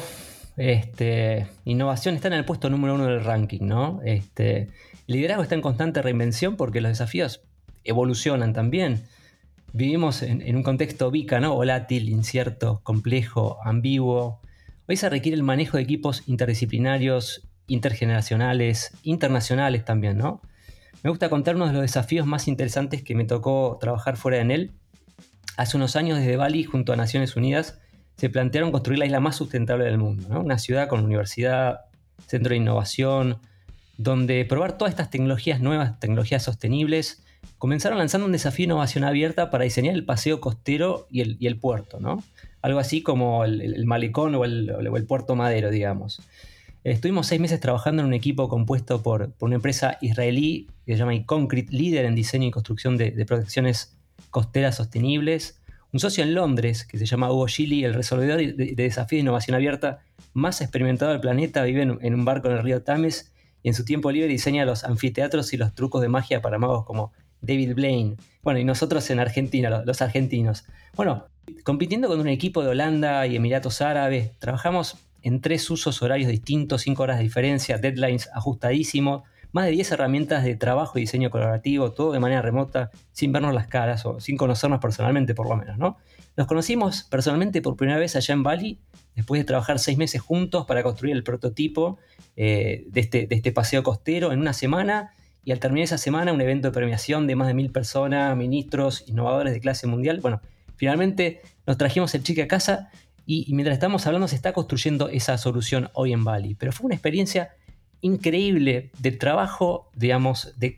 este, 0.57 1.47
innovación 1.63 2.15
está 2.15 2.27
en 2.27 2.33
el 2.33 2.43
puesto 2.43 2.69
número 2.69 2.95
uno 2.95 3.05
del 3.05 3.23
ranking, 3.23 3.61
¿no? 3.61 4.01
Este, 4.03 4.67
liderazgo 5.05 5.41
está 5.41 5.55
en 5.55 5.61
constante 5.61 6.01
reinvención 6.01 6.57
porque 6.57 6.81
los 6.81 6.91
desafíos 6.91 7.39
evolucionan 7.85 8.51
también. 8.51 9.03
Vivimos 9.71 10.21
en, 10.21 10.53
un 10.53 10.63
contexto 10.63 11.09
VICA, 11.09 11.39
¿no? 11.39 11.55
Volátil, 11.55 12.09
incierto, 12.09 12.81
complejo, 12.83 13.57
ambiguo. 13.63 14.41
Hoy 14.89 14.97
se 14.97 15.07
requiere 15.07 15.37
el 15.37 15.43
manejo 15.43 15.77
de 15.77 15.83
equipos 15.83 16.23
interdisciplinarios, 16.27 17.47
intergeneracionales, 17.67 18.91
internacionales 19.03 19.85
también, 19.85 20.17
¿no? 20.17 20.41
Me 21.03 21.09
gusta 21.09 21.29
contar 21.29 21.55
uno 21.55 21.67
de 21.67 21.71
los 21.71 21.83
desafíos 21.83 22.27
más 22.27 22.49
interesantes 22.49 23.01
que 23.01 23.15
me 23.15 23.23
tocó 23.23 23.77
trabajar 23.79 24.17
fuera 24.17 24.43
de 24.43 24.53
él. 24.53 24.71
Hace 25.57 25.75
unos 25.75 25.95
años 25.95 26.19
desde 26.19 26.37
Bali, 26.37 26.63
junto 26.63 26.93
a 26.93 26.95
Naciones 26.95 27.35
Unidas, 27.35 27.79
se 28.15 28.29
plantearon 28.29 28.71
construir 28.71 28.99
la 28.99 29.05
isla 29.05 29.19
más 29.19 29.35
sustentable 29.35 29.85
del 29.85 29.97
mundo, 29.97 30.39
una 30.39 30.57
ciudad 30.57 30.87
con 30.87 31.03
universidad, 31.03 31.81
centro 32.27 32.51
de 32.51 32.57
innovación, 32.57 33.39
donde 33.97 34.45
probar 34.45 34.77
todas 34.77 34.91
estas 34.91 35.09
tecnologías 35.09 35.59
nuevas, 35.59 35.99
tecnologías 35.99 36.43
sostenibles, 36.43 37.23
comenzaron 37.57 37.97
lanzando 37.97 38.25
un 38.25 38.31
desafío 38.31 38.63
de 38.63 38.73
innovación 38.73 39.03
abierta 39.03 39.49
para 39.49 39.63
diseñar 39.63 39.95
el 39.95 40.05
paseo 40.05 40.39
costero 40.39 41.07
y 41.09 41.45
el, 41.47 41.59
puerto, 41.59 41.99
¿no? 41.99 42.23
algo 42.61 42.79
así 42.79 43.01
como 43.01 43.43
el, 43.45 43.85
malecón 43.85 44.35
o 44.35 44.45
el, 44.45 45.05
puerto 45.07 45.35
madero, 45.35 45.69
digamos. 45.69 46.21
Estuvimos 46.83 47.27
seis 47.27 47.41
meses 47.41 47.59
trabajando 47.59 48.01
en 48.01 48.07
un 48.07 48.13
equipo 48.13 48.47
compuesto 48.47 49.01
por, 49.01 49.33
una 49.39 49.55
empresa 49.55 49.97
israelí 50.01 50.67
que 50.85 50.93
se 50.93 50.99
llama 50.99 51.13
Concrete, 51.25 51.75
líder 51.75 52.05
en 52.05 52.15
diseño 52.15 52.47
y 52.47 52.51
construcción 52.51 52.97
de, 52.97 53.11
protecciones 53.25 53.96
costeras 54.29 54.75
sostenibles, 54.75 55.59
un 55.93 55.99
socio 55.99 56.23
en 56.23 56.33
Londres 56.33 56.85
que 56.85 56.97
se 56.97 57.05
llama 57.05 57.31
Hugo 57.31 57.47
Gili, 57.47 57.83
el 57.83 57.93
resolvedor 57.93 58.37
de, 58.37 58.73
desafíos 58.75 59.17
de 59.17 59.21
innovación 59.21 59.55
abierta 59.55 59.99
más 60.33 60.61
experimentado 60.61 61.11
del 61.11 61.21
planeta, 61.21 61.63
vive 61.63 61.81
en, 61.81 62.13
un 62.13 62.25
barco 62.25 62.49
en 62.49 62.57
el 62.57 62.63
río 62.63 62.83
Tames 62.83 63.31
y 63.63 63.69
en 63.69 63.73
su 63.73 63.85
tiempo 63.85 64.11
libre 64.11 64.27
diseña 64.27 64.65
los 64.65 64.83
anfiteatros 64.83 65.53
y 65.53 65.57
los 65.57 65.73
trucos 65.73 66.01
de 66.01 66.09
magia 66.09 66.41
para 66.41 66.59
magos 66.59 66.85
como 66.85 67.13
David 67.41 67.73
Blaine. 67.75 68.17
Bueno, 68.43 68.59
y 68.59 68.63
nosotros 68.63 69.09
en 69.09 69.19
Argentina, 69.19 69.83
los, 69.85 70.01
argentinos. 70.01 70.65
Bueno, 70.95 71.25
compitiendo 71.63 72.07
con 72.07 72.19
un 72.19 72.27
equipo 72.27 72.63
de 72.63 72.69
Holanda 72.69 73.25
y 73.25 73.35
Emiratos 73.35 73.81
Árabes, 73.81 74.37
trabajamos 74.39 74.97
en 75.21 75.41
tres 75.41 75.69
usos 75.69 76.01
horarios 76.01 76.29
distintos, 76.29 76.83
cinco 76.83 77.03
horas 77.03 77.17
de 77.17 77.23
diferencia, 77.23 77.77
deadlines 77.77 78.29
ajustadísimos, 78.33 79.23
más 79.57 79.65
de 79.65 79.71
10 79.71 79.91
herramientas 79.93 80.43
de 80.43 80.55
trabajo 80.55 80.97
y 80.97 81.01
diseño 81.01 81.31
colaborativo, 81.31 81.91
todo 81.91 82.11
de 82.11 82.19
manera 82.19 82.43
remota, 82.43 82.91
sin 83.11 83.31
vernos 83.31 83.53
las 83.55 83.67
caras 83.67 84.05
o 84.05 84.19
sin 84.19 84.37
conocernos 84.37 84.79
personalmente 84.79 85.33
por 85.33 85.49
lo 85.49 85.55
menos, 85.55 85.79
¿no? 85.79 85.97
Nos 86.35 86.45
conocimos 86.45 87.03
personalmente 87.09 87.63
por 87.63 87.75
primera 87.75 87.97
vez 87.97 88.15
allá 88.15 88.35
en 88.35 88.43
Bali, 88.43 88.79
después 89.15 89.41
de 89.41 89.45
trabajar 89.45 89.79
seis 89.79 89.97
meses 89.97 90.21
juntos 90.21 90.67
para 90.67 90.83
construir 90.83 91.15
el 91.15 91.23
prototipo 91.23 91.97
eh, 92.35 92.85
de, 92.87 93.01
este, 93.01 93.25
de 93.25 93.35
este 93.35 93.51
paseo 93.51 93.81
costero 93.81 94.31
en 94.31 94.39
una 94.39 94.53
semana 94.53 95.11
y 95.43 95.51
al 95.51 95.59
terminar 95.59 95.85
esa 95.85 95.97
semana 95.97 96.31
un 96.31 96.41
evento 96.41 96.67
de 96.67 96.73
premiación 96.73 97.25
de 97.25 97.35
más 97.35 97.47
de 97.47 97.55
mil 97.55 97.71
personas, 97.71 98.37
ministros, 98.37 99.03
innovadores 99.07 99.53
de 99.53 99.59
clase 99.59 99.87
mundial. 99.87 100.19
Bueno, 100.21 100.41
finalmente 100.75 101.41
nos 101.65 101.77
trajimos 101.77 102.13
el 102.13 102.21
chique 102.21 102.43
a 102.43 102.47
casa 102.47 102.89
y, 103.25 103.53
mientras 103.53 103.73
estamos 103.73 104.07
hablando 104.07 104.27
se 104.29 104.35
está 104.35 104.53
construyendo 104.53 105.09
esa 105.09 105.37
solución 105.37 105.89
hoy 105.93 106.13
en 106.13 106.23
Bali. 106.23 106.55
Pero 106.55 106.71
fue 106.71 106.85
una 106.85 106.95
experiencia 106.95 107.51
increíble 108.01 108.91
de 108.99 109.11
trabajo, 109.11 109.89
digamos, 109.95 110.53
de, 110.57 110.75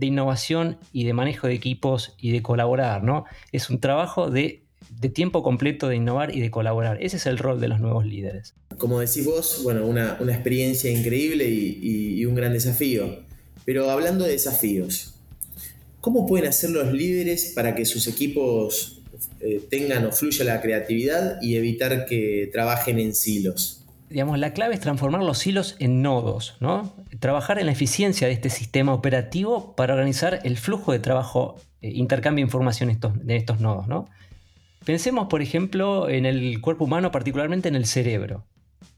innovación 0.00 0.78
y 0.92 1.04
de 1.04 1.12
manejo 1.12 1.46
de 1.46 1.54
equipos 1.54 2.14
y 2.18 2.30
de 2.30 2.42
colaborar, 2.42 3.02
¿no? 3.02 3.26
Es 3.52 3.68
un 3.68 3.80
trabajo 3.80 4.30
de, 4.30 4.64
tiempo 5.12 5.42
completo 5.42 5.88
de 5.88 5.96
innovar 5.96 6.34
y 6.34 6.40
de 6.40 6.50
colaborar. 6.50 7.02
Ese 7.02 7.16
es 7.16 7.26
el 7.26 7.38
rol 7.38 7.60
de 7.60 7.68
los 7.68 7.80
nuevos 7.80 8.06
líderes. 8.06 8.54
Como 8.78 9.00
decís 9.00 9.24
vos, 9.24 9.60
bueno, 9.62 9.86
una, 9.86 10.18
experiencia 10.28 10.90
increíble 10.90 11.46
y 11.48 12.24
un 12.24 12.34
gran 12.34 12.52
desafío. 12.52 13.24
Pero 13.64 13.90
hablando 13.90 14.24
de 14.24 14.32
desafíos, 14.32 15.14
¿cómo 16.00 16.26
pueden 16.26 16.48
hacer 16.48 16.70
los 16.70 16.92
líderes 16.92 17.52
para 17.54 17.74
que 17.74 17.84
sus 17.84 18.06
equipos 18.06 19.00
eh, 19.40 19.62
tengan 19.68 20.04
o 20.06 20.12
fluya 20.12 20.44
la 20.44 20.60
creatividad 20.60 21.40
y 21.42 21.56
evitar 21.56 22.06
que 22.06 22.48
trabajen 22.52 22.98
en 22.98 23.14
silos? 23.14 23.79
Digamos, 24.10 24.38
la 24.38 24.52
clave 24.52 24.74
es 24.74 24.80
transformar 24.80 25.22
los 25.22 25.38
silos 25.38 25.76
en 25.78 26.02
nodos, 26.02 26.56
¿no? 26.60 26.92
Trabajar 27.20 27.58
en 27.58 27.66
la 27.66 27.72
eficiencia 27.72 28.26
de 28.26 28.34
este 28.34 28.50
sistema 28.50 28.92
operativo 28.92 29.74
para 29.76 29.94
organizar 29.94 30.40
el 30.42 30.58
flujo 30.58 30.92
de 30.92 30.98
trabajo, 30.98 31.56
eh, 31.80 31.92
intercambio 31.94 32.44
de 32.44 32.48
información 32.48 32.98
de 33.22 33.36
estos 33.36 33.60
nodos, 33.60 33.86
¿no? 33.86 34.08
Pensemos, 34.84 35.28
por 35.28 35.42
ejemplo, 35.42 36.08
en 36.08 36.26
el 36.26 36.60
cuerpo 36.60 36.84
humano, 36.84 37.10
particularmente 37.10 37.68
en 37.68 37.76
el 37.76 37.86
cerebro. 37.86 38.44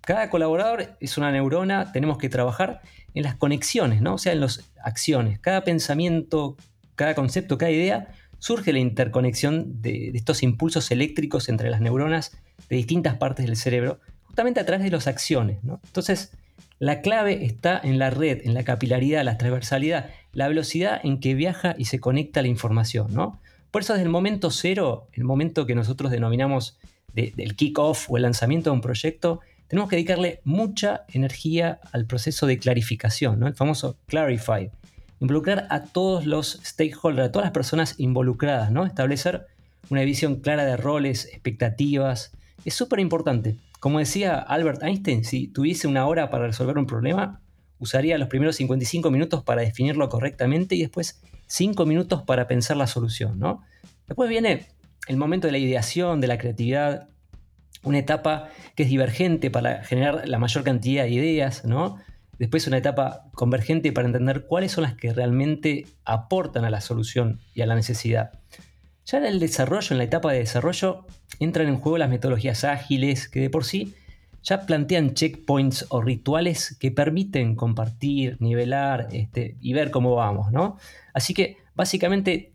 Cada 0.00 0.30
colaborador 0.30 0.96
es 1.00 1.18
una 1.18 1.30
neurona, 1.30 1.92
tenemos 1.92 2.18
que 2.18 2.28
trabajar 2.28 2.80
en 3.14 3.22
las 3.22 3.36
conexiones, 3.36 4.00
¿no? 4.00 4.14
o 4.14 4.18
sea, 4.18 4.32
en 4.32 4.40
las 4.40 4.70
acciones. 4.82 5.38
Cada 5.38 5.64
pensamiento, 5.64 6.56
cada 6.94 7.14
concepto, 7.14 7.58
cada 7.58 7.70
idea, 7.70 8.08
surge 8.38 8.72
la 8.72 8.80
interconexión 8.80 9.80
de, 9.80 10.10
estos 10.14 10.42
impulsos 10.42 10.90
eléctricos 10.90 11.48
entre 11.48 11.70
las 11.70 11.80
neuronas 11.80 12.36
de 12.68 12.76
distintas 12.76 13.16
partes 13.16 13.46
del 13.46 13.56
cerebro, 13.56 14.00
justamente 14.32 14.60
a 14.60 14.64
través 14.64 14.82
de 14.82 14.90
las 14.90 15.08
acciones. 15.08 15.58
Entonces, 15.62 16.32
la 16.78 17.02
clave 17.02 17.44
está 17.44 17.78
en 17.84 17.98
la 17.98 18.08
red, 18.08 18.40
en 18.46 18.54
la 18.54 18.64
capilaridad, 18.64 19.22
la 19.24 19.36
transversalidad, 19.36 20.08
la 20.32 20.48
velocidad 20.48 21.02
en 21.04 21.20
que 21.20 21.34
viaja 21.34 21.74
y 21.76 21.84
se 21.84 22.00
conecta 22.00 22.40
la 22.40 22.48
información. 22.48 23.12
Por 23.70 23.82
eso, 23.82 23.92
desde 23.92 24.04
el 24.04 24.08
momento 24.08 24.50
cero, 24.50 25.06
el 25.12 25.24
momento 25.24 25.66
que 25.66 25.74
nosotros 25.74 26.10
denominamos 26.10 26.78
del 27.12 27.56
kick-off 27.56 28.08
o 28.08 28.16
el 28.16 28.22
lanzamiento 28.22 28.70
de 28.70 28.74
un 28.74 28.80
proyecto, 28.80 29.40
tenemos 29.68 29.90
que 29.90 29.96
dedicarle 29.96 30.40
mucha 30.44 31.04
energía 31.12 31.78
al 31.92 32.06
proceso 32.06 32.46
de 32.46 32.58
clarificación, 32.58 33.42
el 33.42 33.54
famoso 33.54 33.98
clarify. 34.06 34.70
Involucrar 35.20 35.66
a 35.68 35.82
todos 35.82 36.24
los 36.24 36.58
stakeholders, 36.64 37.28
a 37.28 37.32
todas 37.32 37.44
las 37.44 37.52
personas 37.52 37.96
involucradas, 37.98 38.72
establecer 38.86 39.46
una 39.90 40.00
visión 40.00 40.36
clara 40.36 40.64
de 40.64 40.78
roles, 40.78 41.26
expectativas. 41.26 42.32
Es 42.64 42.72
súper 42.72 42.98
importante. 42.98 43.56
Como 43.82 43.98
decía 43.98 44.38
Albert 44.38 44.84
Einstein, 44.84 45.24
si 45.24 45.48
tuviese 45.48 45.88
una 45.88 46.06
hora 46.06 46.30
para 46.30 46.46
resolver 46.46 46.78
un 46.78 46.86
problema, 46.86 47.40
usaría 47.80 48.16
los 48.16 48.28
primeros 48.28 48.54
55 48.54 49.10
minutos 49.10 49.42
para 49.42 49.62
definirlo 49.62 50.08
correctamente 50.08 50.76
y 50.76 50.82
después 50.82 51.20
5 51.48 51.84
minutos 51.84 52.22
para 52.22 52.46
pensar 52.46 52.76
la 52.76 52.86
solución. 52.86 53.40
¿no? 53.40 53.64
Después 54.06 54.30
viene 54.30 54.68
el 55.08 55.16
momento 55.16 55.48
de 55.48 55.50
la 55.50 55.58
ideación, 55.58 56.20
de 56.20 56.28
la 56.28 56.38
creatividad, 56.38 57.08
una 57.82 57.98
etapa 57.98 58.50
que 58.76 58.84
es 58.84 58.88
divergente 58.88 59.50
para 59.50 59.82
generar 59.82 60.28
la 60.28 60.38
mayor 60.38 60.62
cantidad 60.62 61.02
de 61.02 61.10
ideas, 61.10 61.64
¿no? 61.64 61.98
Después 62.38 62.68
una 62.68 62.78
etapa 62.78 63.24
convergente 63.32 63.90
para 63.90 64.06
entender 64.06 64.46
cuáles 64.46 64.70
son 64.70 64.82
las 64.82 64.94
que 64.94 65.12
realmente 65.12 65.86
aportan 66.04 66.64
a 66.64 66.70
la 66.70 66.80
solución 66.80 67.40
y 67.52 67.62
a 67.62 67.66
la 67.66 67.74
necesidad. 67.74 68.30
Ya 69.06 69.18
en 69.18 69.24
el 69.24 69.40
desarrollo, 69.40 69.88
en 69.90 69.98
la 69.98 70.04
etapa 70.04 70.32
de 70.32 70.38
desarrollo, 70.38 71.06
entran 71.40 71.68
en 71.68 71.76
juego 71.76 71.98
las 71.98 72.10
metodologías 72.10 72.64
ágiles 72.64 73.28
que 73.28 73.40
de 73.40 73.50
por 73.50 73.64
sí 73.64 73.94
ya 74.42 74.66
plantean 74.66 75.14
checkpoints 75.14 75.86
o 75.90 76.02
rituales 76.02 76.76
que 76.80 76.90
permiten 76.90 77.54
compartir, 77.54 78.36
nivelar 78.40 79.08
este, 79.12 79.56
y 79.60 79.72
ver 79.72 79.90
cómo 79.90 80.14
vamos, 80.14 80.50
¿no? 80.52 80.78
Así 81.14 81.32
que 81.32 81.56
básicamente 81.74 82.52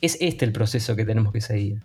es 0.00 0.18
este 0.20 0.44
el 0.44 0.52
proceso 0.52 0.96
que 0.96 1.04
tenemos 1.04 1.32
que 1.32 1.40
seguir. 1.40 1.82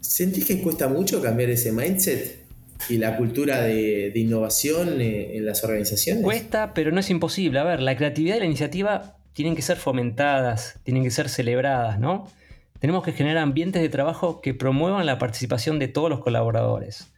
¿Sentís 0.00 0.44
que 0.44 0.60
cuesta 0.60 0.88
mucho 0.88 1.22
cambiar 1.22 1.50
ese 1.50 1.72
mindset 1.72 2.44
y 2.90 2.98
la 2.98 3.16
cultura 3.16 3.62
de, 3.62 4.12
innovación 4.14 5.00
eh, 5.00 5.38
en 5.38 5.46
las 5.46 5.64
organizaciones? 5.64 6.22
Cuesta, 6.22 6.74
pero 6.74 6.92
no 6.92 7.00
es 7.00 7.08
imposible. 7.08 7.58
A 7.58 7.64
ver, 7.64 7.80
la 7.80 7.96
creatividad 7.96 8.36
y 8.36 8.40
la 8.40 8.46
iniciativa 8.46 9.16
tienen 9.32 9.56
que 9.56 9.62
ser 9.62 9.78
fomentadas, 9.78 10.78
tienen 10.82 11.02
que 11.02 11.10
ser 11.10 11.30
celebradas, 11.30 11.98
¿no? 11.98 12.28
Tenemos 12.84 13.02
que 13.02 13.12
generar 13.12 13.38
ambientes 13.38 13.80
de 13.80 13.88
trabajo 13.88 14.42
que 14.42 14.52
promuevan 14.52 15.06
la 15.06 15.18
participación 15.18 15.78
de 15.78 15.88
todos 15.88 16.10
los 16.10 16.20
colaboradores. 16.20 17.14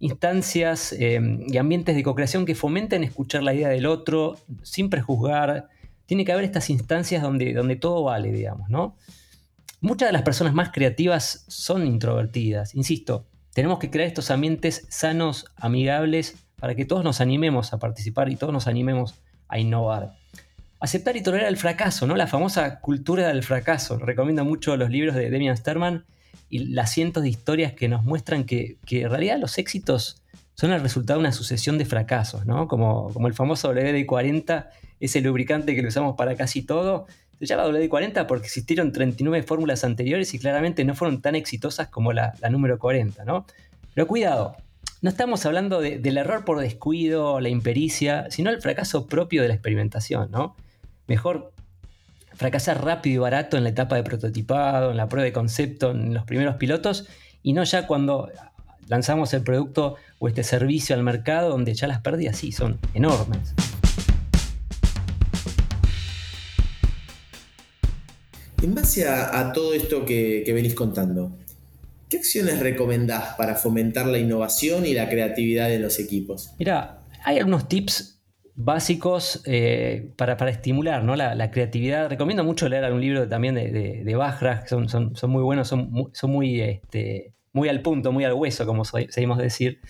Instancias 0.00 0.92
eh, 0.92 1.18
y 1.48 1.56
ambientes 1.56 1.96
de 1.96 2.02
co-creación 2.02 2.44
que 2.44 2.54
fomenten 2.54 3.02
escuchar 3.02 3.42
la 3.42 3.54
idea 3.54 3.70
del 3.70 3.86
otro 3.86 4.36
sin 4.62 4.90
prejuzgar. 4.90 5.70
Tiene 6.04 6.26
que 6.26 6.32
haber 6.32 6.44
estas 6.44 6.68
instancias 6.68 7.22
donde, 7.22 7.54
donde 7.54 7.76
todo 7.76 8.02
vale, 8.02 8.32
digamos, 8.32 8.68
¿no? 8.68 8.98
Muchas 9.80 10.10
de 10.10 10.12
las 10.12 10.24
personas 10.24 10.52
más 10.52 10.72
creativas 10.72 11.46
son 11.48 11.86
introvertidas. 11.86 12.74
Insisto, 12.74 13.24
tenemos 13.54 13.78
que 13.78 13.88
crear 13.88 14.08
estos 14.08 14.30
ambientes 14.30 14.86
sanos, 14.90 15.46
amigables, 15.56 16.36
para 16.60 16.74
que 16.74 16.84
todos 16.84 17.02
nos 17.02 17.22
animemos 17.22 17.72
a 17.72 17.78
participar 17.78 18.28
y 18.28 18.36
todos 18.36 18.52
nos 18.52 18.66
animemos 18.66 19.14
a 19.48 19.58
innovar. 19.58 20.21
Aceptar 20.82 21.16
y 21.16 21.22
tolerar 21.22 21.46
el 21.46 21.56
fracaso, 21.56 22.08
¿no? 22.08 22.16
La 22.16 22.26
famosa 22.26 22.80
cultura 22.80 23.28
del 23.28 23.44
fracaso. 23.44 23.98
Recomiendo 23.98 24.44
mucho 24.44 24.76
los 24.76 24.90
libros 24.90 25.14
de 25.14 25.30
Demian 25.30 25.56
Sterman 25.56 26.04
y 26.50 26.58
las 26.74 26.90
cientos 26.90 27.22
de 27.22 27.28
historias 27.28 27.72
que 27.72 27.88
nos 27.88 28.02
muestran 28.02 28.42
que, 28.42 28.78
en 28.90 29.08
realidad 29.08 29.38
los 29.38 29.58
éxitos 29.58 30.22
son 30.54 30.72
el 30.72 30.80
resultado 30.80 31.20
de 31.20 31.26
una 31.26 31.32
sucesión 31.32 31.78
de 31.78 31.84
fracasos, 31.84 32.46
¿no? 32.46 32.66
Como, 32.66 33.12
como 33.12 33.28
el 33.28 33.34
famoso 33.34 33.72
WD-40, 33.72 34.70
ese 34.98 35.20
lubricante 35.20 35.76
que 35.76 35.82
lo 35.82 35.88
usamos 35.88 36.16
para 36.16 36.34
casi 36.34 36.62
todo, 36.62 37.06
se 37.38 37.46
llama 37.46 37.64
WD-40 37.66 38.26
porque 38.26 38.46
existieron 38.46 38.90
39 38.90 39.46
fórmulas 39.46 39.84
anteriores 39.84 40.34
y 40.34 40.40
claramente 40.40 40.84
no 40.84 40.96
fueron 40.96 41.22
tan 41.22 41.36
exitosas 41.36 41.86
como 41.90 42.12
la, 42.12 42.34
número 42.50 42.80
40, 42.80 43.24
¿no? 43.24 43.46
Pero 43.94 44.08
cuidado, 44.08 44.56
no 45.00 45.10
estamos 45.10 45.46
hablando 45.46 45.80
del 45.80 46.18
error 46.18 46.44
por 46.44 46.58
descuido, 46.58 47.38
la 47.38 47.50
impericia, 47.50 48.26
sino 48.30 48.50
el 48.50 48.60
fracaso 48.60 49.06
propio 49.06 49.42
de 49.42 49.48
la 49.48 49.54
experimentación, 49.54 50.28
¿no? 50.32 50.56
Mejor 51.06 51.52
fracasar 52.34 52.84
rápido 52.84 53.14
y 53.14 53.18
barato 53.18 53.56
en 53.56 53.64
la 53.64 53.70
etapa 53.70 53.96
de 53.96 54.02
prototipado, 54.02 54.90
en 54.90 54.96
la 54.96 55.08
prueba 55.08 55.24
de 55.24 55.32
concepto, 55.32 55.90
en 55.90 56.14
los 56.14 56.24
primeros 56.24 56.56
pilotos, 56.56 57.06
y 57.42 57.52
no 57.52 57.64
ya 57.64 57.86
cuando 57.86 58.30
lanzamos 58.88 59.34
el 59.34 59.42
producto 59.42 59.96
o 60.18 60.28
este 60.28 60.44
servicio 60.44 60.94
al 60.94 61.02
mercado, 61.02 61.50
donde 61.50 61.74
ya 61.74 61.86
las 61.86 62.00
pérdidas 62.00 62.36
sí 62.36 62.52
son 62.52 62.78
enormes. 62.94 63.54
En 68.62 68.76
base 68.76 69.08
a, 69.08 69.52
todo 69.52 69.74
esto 69.74 70.04
que, 70.04 70.44
venís 70.54 70.76
contando, 70.76 71.32
¿qué 72.08 72.18
acciones 72.18 72.60
recomendás 72.60 73.34
para 73.34 73.56
fomentar 73.56 74.06
la 74.06 74.18
innovación 74.18 74.86
y 74.86 74.94
la 74.94 75.08
creatividad 75.08 75.68
de 75.68 75.80
los 75.80 75.98
equipos? 75.98 76.52
Mira, 76.60 77.02
hay 77.24 77.38
algunos 77.38 77.68
tips 77.68 78.21
básicos 78.54 79.42
eh, 79.46 80.12
para, 80.16 80.34
estimular 80.50 81.02
la, 81.04 81.50
creatividad. 81.50 82.08
Recomiendo 82.10 82.44
mucho 82.44 82.68
leer 82.68 82.84
algún 82.84 83.00
libro 83.00 83.28
también 83.28 83.54
de, 83.54 83.70
de, 83.70 84.04
de 84.04 84.66
son, 84.66 84.88
son, 84.88 85.16
son, 85.16 85.30
muy 85.30 85.42
buenos, 85.42 85.68
son 85.68 85.90
muy, 85.90 86.10
son 86.12 86.30
muy, 86.30 86.60
este, 86.60 87.32
muy 87.52 87.68
al 87.68 87.82
punto, 87.82 88.12
muy 88.12 88.24
al 88.24 88.34
hueso, 88.34 88.66
como 88.66 88.84
seguimos 88.84 89.38
decir. 89.38 89.80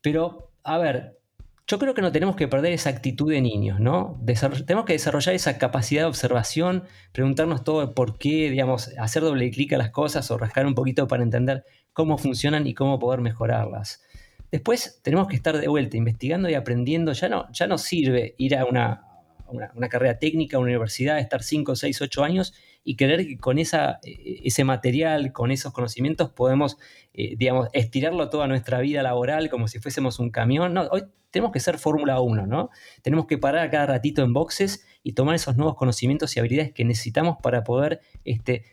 Pero, 0.00 0.50
a 0.64 0.78
ver, 0.78 1.18
yo 1.66 1.78
creo 1.78 1.92
que 1.92 2.00
no 2.00 2.12
tenemos 2.12 2.34
que 2.34 2.48
perder 2.48 2.72
esa 2.72 2.88
actitud 2.88 3.30
de 3.30 3.42
niños, 3.42 3.78
¿no? 3.78 4.18
tenemos 4.66 4.86
que 4.86 4.94
desarrollar 4.94 5.34
esa 5.34 5.58
capacidad 5.58 6.02
de 6.02 6.08
observación, 6.08 6.84
preguntarnos 7.12 7.62
todo 7.62 7.94
por 7.94 8.16
qué, 8.16 8.50
digamos, 8.50 8.90
hacer 8.98 9.22
doble 9.22 9.50
clic 9.50 9.74
a 9.74 9.78
las 9.78 9.90
cosas 9.90 10.30
o 10.30 10.38
rascar 10.38 10.66
un 10.66 10.74
poquito 10.74 11.06
para 11.08 11.22
entender 11.22 11.64
cómo 11.92 12.16
funcionan 12.16 12.66
y 12.66 12.72
cómo 12.72 12.98
poder 12.98 13.20
mejorarlas. 13.20 14.02
Después 14.50 15.00
tenemos 15.02 15.28
que 15.28 15.36
estar 15.36 15.58
de 15.58 15.68
vuelta 15.68 15.96
investigando 15.96 16.48
y 16.48 16.54
aprendiendo. 16.54 17.12
Ya 17.12 17.28
no, 17.28 17.50
ya 17.52 17.66
no 17.66 17.78
sirve 17.78 18.34
ir 18.38 18.56
a 18.56 18.64
una, 18.64 19.04
una, 19.48 19.88
carrera 19.88 20.18
técnica, 20.18 20.56
a 20.56 20.60
una 20.60 20.68
universidad, 20.68 21.18
estar 21.18 21.42
5, 21.42 21.76
6, 21.76 22.02
8 22.02 22.24
años 22.24 22.54
y 22.84 22.96
creer 22.96 23.26
que 23.26 23.38
con 23.38 23.58
eh, 23.58 23.66
ese 24.02 24.64
material, 24.64 25.32
con 25.32 25.50
esos 25.50 25.72
conocimientos, 25.72 26.30
podemos, 26.30 26.78
eh, 27.12 27.34
digamos, 27.36 27.68
estirarlo 27.72 28.30
toda 28.30 28.46
nuestra 28.46 28.80
vida 28.80 29.02
laboral 29.02 29.50
como 29.50 29.68
si 29.68 29.78
fuésemos 29.78 30.18
un 30.18 30.30
camión. 30.30 30.72
No, 30.74 30.88
hoy 30.90 31.02
tenemos 31.30 31.52
que 31.52 31.60
ser 31.60 31.78
Fórmula 31.78 32.20
1, 32.20 32.46
¿no? 32.46 32.70
Tenemos 33.02 33.26
que 33.26 33.38
parar 33.38 33.70
cada 33.70 33.86
ratito 33.86 34.22
en 34.22 34.32
boxes 34.32 34.86
y 35.02 35.12
tomar 35.12 35.34
esos 35.34 35.56
nuevos 35.56 35.76
conocimientos 35.76 36.36
y 36.36 36.40
habilidades 36.40 36.72
que 36.72 36.84
necesitamos 36.84 37.36
para 37.42 37.64
poder 37.64 38.00
este, 38.24 38.64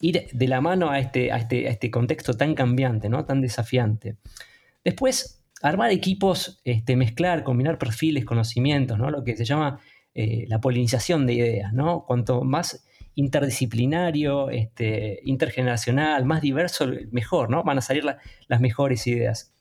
ir 0.00 0.28
de 0.32 0.48
la 0.48 0.60
mano 0.60 0.90
a 0.90 0.98
este, 0.98 1.32
a 1.32 1.38
este, 1.38 1.66
a 1.66 1.70
este 1.70 1.90
contexto 1.90 2.34
tan 2.34 2.54
cambiante, 2.54 3.08
¿no? 3.08 3.24
Tan 3.24 3.40
desafiante. 3.40 4.16
Después, 4.84 5.42
armar 5.62 5.90
equipos, 5.90 6.60
este, 6.64 6.94
mezclar, 6.94 7.42
combinar 7.42 7.78
perfiles, 7.78 8.24
conocimientos, 8.24 8.98
¿no? 8.98 9.10
Lo 9.10 9.24
que 9.24 9.36
se 9.36 9.44
llama 9.44 9.80
eh, 10.14 10.44
la 10.46 10.60
polinización 10.60 11.26
de 11.26 11.32
ideas, 11.32 11.72
¿no? 11.72 12.04
Cuanto 12.06 12.42
más 12.42 12.84
interdisciplinario, 13.14 14.50
este, 14.50 15.20
intergeneracional, 15.24 16.24
más 16.24 16.42
diverso, 16.42 16.86
mejor, 17.10 17.50
¿no? 17.50 17.62
Van 17.62 17.78
a 17.78 17.82
salir 17.82 18.04
las 18.04 18.60
mejores 18.60 19.06
ideas. 19.06 19.54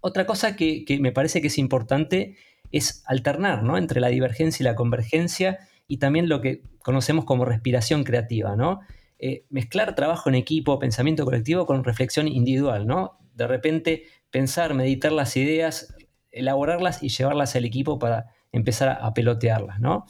Otra 0.00 0.26
cosa 0.26 0.56
que, 0.56 0.84
me 1.00 1.12
parece 1.12 1.40
que 1.40 1.48
es 1.48 1.58
importante 1.58 2.36
es 2.70 3.02
alternar, 3.06 3.62
¿no? 3.62 3.76
Entre 3.76 4.00
la 4.00 4.08
divergencia 4.08 4.62
y 4.62 4.64
la 4.64 4.76
convergencia 4.76 5.58
y 5.86 5.98
también 5.98 6.28
lo 6.28 6.40
que 6.40 6.62
conocemos 6.78 7.24
como 7.24 7.44
respiración 7.44 8.04
creativa, 8.04 8.54
¿no? 8.56 8.80
Eh, 9.18 9.44
mezclar 9.50 9.94
trabajo 9.96 10.28
en 10.28 10.36
equipo, 10.36 10.78
pensamiento 10.78 11.24
colectivo 11.24 11.66
con 11.66 11.82
reflexión 11.82 12.28
individual, 12.28 12.86
¿no? 12.86 13.18
De 13.34 13.46
repente 13.46 14.04
pensar, 14.30 14.74
meditar 14.74 15.12
las 15.12 15.36
ideas, 15.36 15.94
elaborarlas 16.30 17.02
y 17.02 17.08
llevarlas 17.08 17.56
al 17.56 17.64
equipo 17.64 17.98
para 17.98 18.26
empezar 18.52 18.98
a 19.00 19.14
pelotearlas, 19.14 19.80
¿no? 19.80 20.06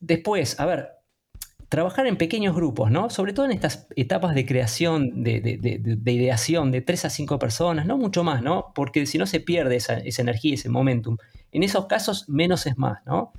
Después, 0.00 0.58
a 0.60 0.66
ver, 0.66 0.98
trabajar 1.68 2.06
en 2.06 2.16
pequeños 2.16 2.54
grupos, 2.54 2.90
¿no? 2.90 3.10
Sobre 3.10 3.32
todo 3.32 3.46
en 3.46 3.52
estas 3.52 3.86
etapas 3.96 4.34
de 4.34 4.46
creación, 4.46 5.22
de, 5.22 6.00
ideación, 6.06 6.70
de 6.70 6.80
tres 6.80 7.04
a 7.04 7.10
cinco 7.10 7.38
personas, 7.38 7.86
no 7.86 7.98
mucho 7.98 8.24
más, 8.24 8.42
¿no? 8.42 8.72
Porque 8.74 9.06
si 9.06 9.18
no 9.18 9.26
se 9.26 9.40
pierde 9.40 9.76
esa, 9.76 9.98
energía, 9.98 10.54
ese 10.54 10.68
momentum. 10.68 11.18
En 11.52 11.62
esos 11.62 11.86
casos, 11.86 12.28
menos 12.28 12.66
es 12.66 12.78
más, 12.78 13.04
¿no? 13.04 13.32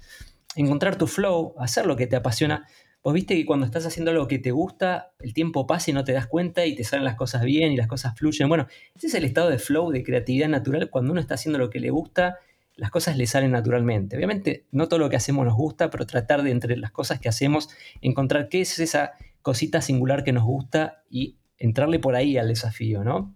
Encontrar 0.56 0.98
tu 0.98 1.08
flow, 1.08 1.56
hacer 1.58 1.86
lo 1.86 1.95
que 1.95 2.08
te 2.08 2.15
apasiona. 2.15 2.67
Vos 3.03 3.13
viste 3.13 3.35
que 3.35 3.45
cuando 3.45 3.65
estás 3.65 3.85
haciendo 3.85 4.12
algo 4.12 4.27
que 4.27 4.39
te 4.39 4.51
gusta, 4.51 5.13
el 5.19 5.33
tiempo 5.33 5.65
pasa 5.65 5.91
y 5.91 5.93
no 5.93 6.03
te 6.03 6.12
das 6.12 6.27
cuenta 6.27 6.65
y 6.65 6.75
te 6.75 6.83
salen 6.83 7.05
las 7.05 7.15
cosas 7.15 7.43
bien 7.43 7.71
y 7.71 7.77
las 7.77 7.88
cosas 7.88 8.17
fluyen. 8.17 8.49
Bueno, 8.49 8.67
ese 8.95 9.07
es 9.07 9.13
el 9.13 9.23
estado 9.23 9.49
de 9.49 9.57
flow, 9.57 9.91
de 9.91 10.03
creatividad 10.03 10.49
natural, 10.49 10.89
cuando 10.89 11.12
uno 11.12 11.21
está 11.21 11.35
haciendo 11.35 11.59
lo 11.59 11.69
que 11.69 11.79
le 11.79 11.89
gusta 11.89 12.39
las 12.79 12.91
cosas 12.91 13.17
le 13.17 13.27
salen 13.27 13.51
naturalmente. 13.51 14.15
Obviamente 14.15 14.65
no 14.71 14.88
todo 14.88 14.99
lo 14.99 15.09
que 15.09 15.17
hacemos 15.17 15.45
nos 15.45 15.55
gusta, 15.55 15.89
pero 15.89 16.07
tratar 16.07 16.43
de 16.43 16.51
entre 16.51 16.77
las 16.77 16.91
cosas 16.91 17.19
que 17.19 17.29
hacemos 17.29 17.69
encontrar 18.01 18.47
qué 18.47 18.62
es 18.62 18.79
esa 18.79 19.12
cosita 19.41 19.81
singular 19.81 20.23
que 20.23 20.31
nos 20.31 20.43
gusta 20.43 21.03
y 21.09 21.35
entrarle 21.57 21.99
por 21.99 22.15
ahí 22.15 22.38
al 22.38 22.47
desafío, 22.47 23.03
¿no? 23.03 23.35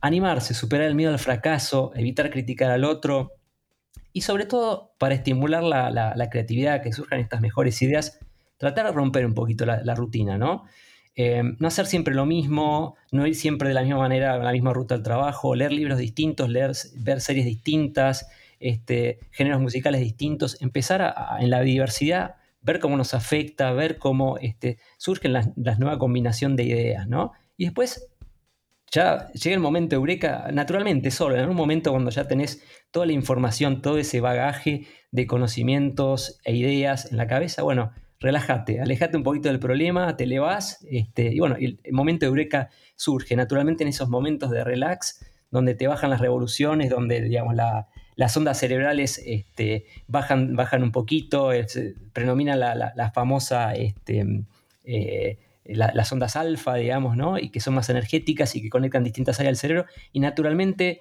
Animarse, 0.00 0.54
superar 0.54 0.86
el 0.86 0.94
miedo 0.94 1.12
al 1.12 1.18
fracaso, 1.18 1.92
evitar 1.94 2.30
criticar 2.30 2.70
al 2.70 2.84
otro 2.84 3.32
y 4.14 4.22
sobre 4.22 4.46
todo 4.46 4.94
para 4.98 5.14
estimular 5.14 5.62
la, 5.62 6.30
creatividad, 6.30 6.82
que 6.82 6.92
surjan 6.92 7.20
estas 7.20 7.42
mejores 7.42 7.80
ideas, 7.82 8.18
tratar 8.60 8.84
de 8.84 8.92
romper 8.92 9.24
un 9.24 9.32
poquito 9.32 9.64
la, 9.64 9.94
rutina, 9.94 10.36
¿no? 10.36 10.64
Eh, 11.16 11.42
no 11.58 11.66
hacer 11.66 11.86
siempre 11.86 12.14
lo 12.14 12.26
mismo, 12.26 12.94
no 13.10 13.26
ir 13.26 13.34
siempre 13.34 13.68
de 13.68 13.74
la 13.74 13.80
misma 13.80 13.96
manera, 13.96 14.36
la 14.36 14.52
misma 14.52 14.74
ruta 14.74 14.94
al 14.94 15.02
trabajo, 15.02 15.54
leer 15.54 15.72
libros 15.72 15.98
distintos, 15.98 16.50
leer, 16.50 16.72
ver 16.96 17.22
series 17.22 17.46
distintas, 17.46 18.28
este, 18.60 19.18
géneros 19.30 19.62
musicales 19.62 20.02
distintos, 20.02 20.60
empezar 20.60 21.14
en 21.40 21.48
la 21.48 21.62
diversidad, 21.62 22.34
ver 22.60 22.80
cómo 22.80 22.98
nos 22.98 23.14
afecta, 23.14 23.72
ver 23.72 23.96
cómo 23.96 24.36
este, 24.36 24.76
surgen 24.98 25.32
las, 25.32 25.48
nuevas 25.56 25.96
combinaciones 25.96 26.58
de 26.58 26.64
ideas, 26.64 27.08
¿no? 27.08 27.32
Y 27.56 27.64
después 27.64 28.10
ya 28.92 29.32
llega 29.32 29.54
el 29.54 29.62
momento 29.62 29.96
eureka, 29.96 30.50
naturalmente, 30.52 31.10
solo, 31.10 31.36
en 31.36 31.48
un 31.48 31.56
momento 31.56 31.92
cuando 31.92 32.10
ya 32.10 32.28
tenés 32.28 32.62
toda 32.90 33.06
la 33.06 33.12
información, 33.12 33.80
todo 33.80 33.96
ese 33.96 34.20
bagaje 34.20 34.86
de 35.12 35.26
conocimientos 35.26 36.40
e 36.44 36.54
ideas 36.54 37.10
en 37.10 37.16
la 37.16 37.26
cabeza, 37.26 37.62
bueno, 37.62 37.92
relájate, 38.20 38.80
alejate 38.80 39.16
un 39.16 39.22
poquito 39.22 39.48
del 39.48 39.58
problema, 39.58 40.16
te 40.16 40.24
elevás, 40.24 40.86
este, 40.90 41.34
y 41.34 41.40
bueno, 41.40 41.56
el, 41.58 41.80
momento 41.90 42.26
eureka 42.26 42.68
surge 42.94 43.34
naturalmente 43.34 43.82
en 43.82 43.88
esos 43.88 44.08
momentos 44.08 44.50
de 44.50 44.62
relax, 44.62 45.24
donde 45.50 45.74
te 45.74 45.88
bajan 45.88 46.10
las 46.10 46.20
revoluciones, 46.20 46.90
donde, 46.90 47.22
digamos, 47.22 47.54
la, 47.54 47.88
las 48.14 48.36
ondas 48.36 48.58
cerebrales 48.58 49.20
este, 49.24 49.86
bajan, 50.06 50.54
bajan 50.54 50.82
un 50.82 50.92
poquito, 50.92 51.50
predomina 52.12 52.54
la, 52.56 53.10
famosa, 53.12 53.72
este, 53.72 54.44
eh, 54.84 55.38
las 55.64 56.12
ondas 56.12 56.36
alfa, 56.36 56.74
digamos, 56.74 57.16
¿no? 57.16 57.38
Y 57.38 57.48
que 57.48 57.60
son 57.60 57.74
más 57.74 57.88
energéticas 57.88 58.54
y 58.54 58.62
que 58.62 58.68
conectan 58.68 59.02
distintas 59.02 59.40
áreas 59.40 59.52
del 59.52 59.56
cerebro, 59.56 59.86
y 60.12 60.20
naturalmente 60.20 61.00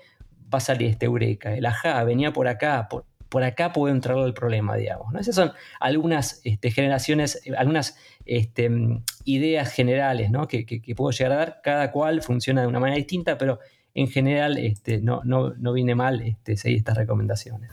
va 0.51 0.59
a 0.59 0.61
salir 0.61 0.89
este 0.89 1.05
eureka, 1.05 1.53
el 1.53 1.65
ajá, 1.65 2.01
venía 2.05 2.31
por 2.31 2.47
acá, 2.47 2.87
por, 2.89 3.05
por 3.29 3.43
acá 3.43 3.71
puedo 3.71 3.93
entrar 3.93 4.17
al 4.17 4.33
problema, 4.33 4.75
digamos. 4.75 5.13
¿no? 5.13 5.19
Esas 5.19 5.35
son 5.35 5.51
algunas 5.79 6.41
este, 6.43 6.71
generaciones, 6.71 7.41
algunas 7.57 7.95
ideas 9.23 9.71
generales 9.71 10.31
¿no? 10.31 10.47
que, 10.47 10.65
que, 10.65 10.95
puedo 10.95 11.11
llegar 11.11 11.31
a 11.31 11.35
dar. 11.35 11.61
Cada 11.63 11.91
cual 11.91 12.21
funciona 12.21 12.61
de 12.61 12.67
una 12.67 12.79
manera 12.79 12.97
distinta, 12.97 13.37
pero 13.37 13.59
en 13.93 14.07
general 14.07 14.57
este, 14.57 14.99
no, 14.99 15.21
no, 15.23 15.73
viene 15.73 15.95
mal 15.95 16.21
este, 16.21 16.57
seguir 16.57 16.79
estas 16.79 16.97
recomendaciones. 16.97 17.69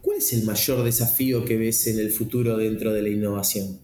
¿Cuál 0.00 0.18
es 0.18 0.32
el 0.32 0.44
mayor 0.44 0.82
desafío 0.82 1.44
que 1.44 1.56
ves 1.56 1.86
en 1.86 1.98
el 1.98 2.10
futuro 2.10 2.56
dentro 2.56 2.92
de 2.92 3.02
la 3.02 3.08
innovación? 3.08 3.78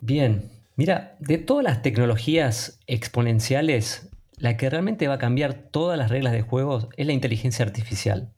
Bien, 0.00 0.50
mira, 0.76 1.16
de 1.20 1.38
todas 1.38 1.64
las 1.64 1.82
tecnologías 1.82 2.78
exponenciales, 2.86 4.08
la 4.38 4.56
que 4.56 4.68
realmente 4.68 5.08
va 5.08 5.14
a 5.14 5.18
cambiar 5.18 5.54
todas 5.54 5.98
las 5.98 6.10
reglas 6.10 6.32
de 6.32 6.42
juego 6.42 6.88
es 6.96 7.06
la 7.06 7.12
inteligencia 7.12 7.64
artificial. 7.64 8.32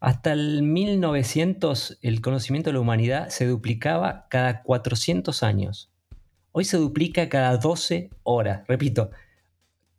Hasta 0.00 0.32
el 0.32 0.62
1900 0.62 1.98
el 2.00 2.22
conocimiento 2.22 2.70
de 2.70 2.74
la 2.74 2.80
humanidad 2.80 3.28
se 3.28 3.46
duplicaba 3.46 4.26
cada 4.30 4.62
400 4.62 5.42
años. 5.42 5.92
Hoy 6.52 6.64
se 6.64 6.78
duplica 6.78 7.28
cada 7.28 7.58
12 7.58 8.08
horas. 8.22 8.66
Repito, 8.66 9.10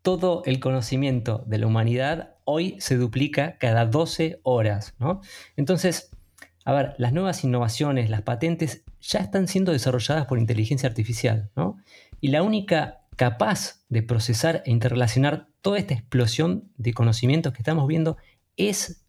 todo 0.02 0.42
el 0.46 0.60
conocimiento 0.60 1.44
de 1.46 1.60
la 1.60 1.68
humanidad 1.68 2.36
hoy 2.46 2.78
se 2.80 2.98
duplica 2.98 3.58
cada 3.60 3.86
12 3.86 4.40
horas. 4.42 4.96
¿no? 4.98 5.22
Entonces, 5.56 6.10
a 6.66 6.74
ver, 6.74 6.96
las 6.98 7.14
nuevas 7.14 7.44
innovaciones, 7.44 8.10
las 8.10 8.24
patentes, 8.24 8.84
ya 9.02 9.20
están 9.20 9.48
siendo 9.48 9.72
desarrolladas 9.72 10.26
por 10.26 10.40
inteligencia 10.40 10.90
artificial. 10.90 11.52
¿no? 11.56 11.78
Y 12.20 12.30
la 12.30 12.42
única 12.42 13.02
capaz 13.18 13.84
de 13.88 14.02
procesar 14.02 14.64
e 14.66 14.72
interrelacionar 14.72 15.48
toda 15.62 15.78
esta 15.78 15.94
explosión 15.94 16.72
de 16.78 16.94
conocimientos 16.96 17.54
que 17.54 17.60
estamos 17.60 17.88
viendo 17.88 18.18
es 18.58 19.01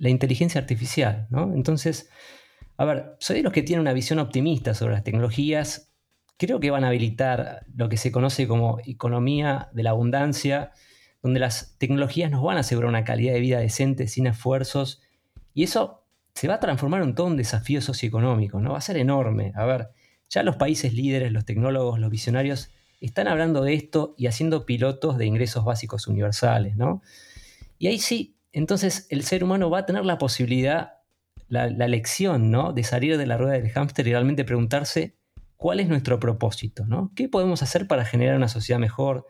la 0.00 0.10
inteligencia 0.10 0.60
artificial. 0.60 1.28
¿no? 1.30 1.54
Entonces, 1.54 2.10
a 2.76 2.84
ver, 2.84 3.14
soy 3.20 3.36
de 3.36 3.42
los 3.44 3.52
que 3.52 3.62
tienen 3.62 3.82
una 3.82 3.92
visión 3.92 4.18
optimista 4.18 4.74
sobre 4.74 4.94
las 4.94 5.04
tecnologías 5.04 5.90
creo 6.40 6.58
que 6.58 6.70
van 6.70 6.84
a 6.84 6.88
habilitar 6.88 7.66
lo 7.76 7.90
que 7.90 7.98
se 7.98 8.10
conoce 8.10 8.48
como 8.48 8.78
economía 8.86 9.68
de 9.74 9.82
la 9.82 9.90
abundancia, 9.90 10.72
donde 11.22 11.38
las 11.38 11.76
tecnologías 11.76 12.30
nos 12.30 12.42
van 12.42 12.56
a 12.56 12.60
asegurar 12.60 12.88
una 12.88 13.04
calidad 13.04 13.34
de 13.34 13.40
vida 13.40 13.58
decente 13.58 14.08
sin 14.08 14.26
esfuerzos, 14.26 15.02
y 15.52 15.64
eso 15.64 16.06
se 16.34 16.48
va 16.48 16.54
a 16.54 16.60
transformar 16.60 17.02
en 17.02 17.14
todo 17.14 17.26
un 17.26 17.36
desafío 17.36 17.82
socioeconómico, 17.82 18.58
¿no? 18.58 18.72
Va 18.72 18.78
a 18.78 18.80
ser 18.80 18.96
enorme. 18.96 19.52
A 19.54 19.66
ver, 19.66 19.88
ya 20.30 20.42
los 20.42 20.56
países 20.56 20.94
líderes, 20.94 21.30
los 21.30 21.44
tecnólogos, 21.44 21.98
los 21.98 22.10
visionarios, 22.10 22.70
están 23.02 23.28
hablando 23.28 23.62
de 23.62 23.74
esto 23.74 24.14
y 24.16 24.26
haciendo 24.26 24.64
pilotos 24.64 25.18
de 25.18 25.26
ingresos 25.26 25.62
básicos 25.66 26.06
universales, 26.06 26.74
¿no? 26.74 27.02
Y 27.78 27.88
ahí 27.88 27.98
sí, 27.98 28.38
entonces 28.52 29.06
el 29.10 29.24
ser 29.24 29.44
humano 29.44 29.70
va 29.70 29.80
a 29.80 29.86
tener 29.86 30.04
la 30.04 30.18
posibilidad, 30.18 30.94
la, 31.48 31.68
la 31.68 31.88
lección, 31.88 32.50
¿no? 32.50 32.72
De 32.72 32.84
salir 32.84 33.16
de 33.18 33.26
la 33.26 33.36
rueda 33.36 33.54
del 33.54 33.70
hámster 33.70 34.06
y 34.06 34.10
realmente 34.10 34.44
preguntarse 34.44 35.16
cuál 35.56 35.80
es 35.80 35.88
nuestro 35.88 36.18
propósito, 36.18 36.86
¿no? 36.86 37.12
¿Qué 37.14 37.28
podemos 37.28 37.62
hacer 37.62 37.86
para 37.86 38.04
generar 38.04 38.36
una 38.36 38.48
sociedad 38.48 38.80
mejor 38.80 39.26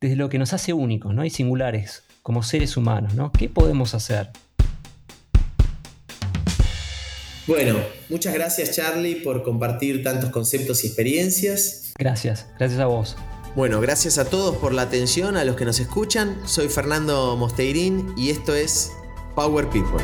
desde 0.00 0.16
lo 0.16 0.28
que 0.28 0.38
nos 0.38 0.52
hace 0.52 0.72
únicos, 0.72 1.14
¿no? 1.14 1.24
Y 1.24 1.30
singulares 1.30 2.04
como 2.22 2.42
seres 2.42 2.76
humanos, 2.76 3.14
¿no? 3.14 3.32
¿Qué 3.32 3.48
podemos 3.48 3.94
hacer? 3.94 4.30
Bueno, 7.46 7.78
muchas 8.10 8.34
gracias 8.34 8.76
Charlie 8.76 9.16
por 9.16 9.42
compartir 9.42 10.02
tantos 10.02 10.30
conceptos 10.30 10.84
y 10.84 10.88
experiencias. 10.88 11.94
Gracias, 11.98 12.46
gracias 12.58 12.78
a 12.78 12.86
vos. 12.86 13.16
Bueno, 13.58 13.80
gracias 13.80 14.18
a 14.18 14.30
todos 14.30 14.56
por 14.56 14.72
la 14.72 14.82
atención, 14.82 15.36
a 15.36 15.42
los 15.42 15.56
que 15.56 15.64
nos 15.64 15.80
escuchan. 15.80 16.40
Soy 16.44 16.68
Fernando 16.68 17.34
Mosteirín 17.36 18.14
y 18.16 18.30
esto 18.30 18.54
es 18.54 18.92
Power 19.34 19.68
People. 19.68 19.98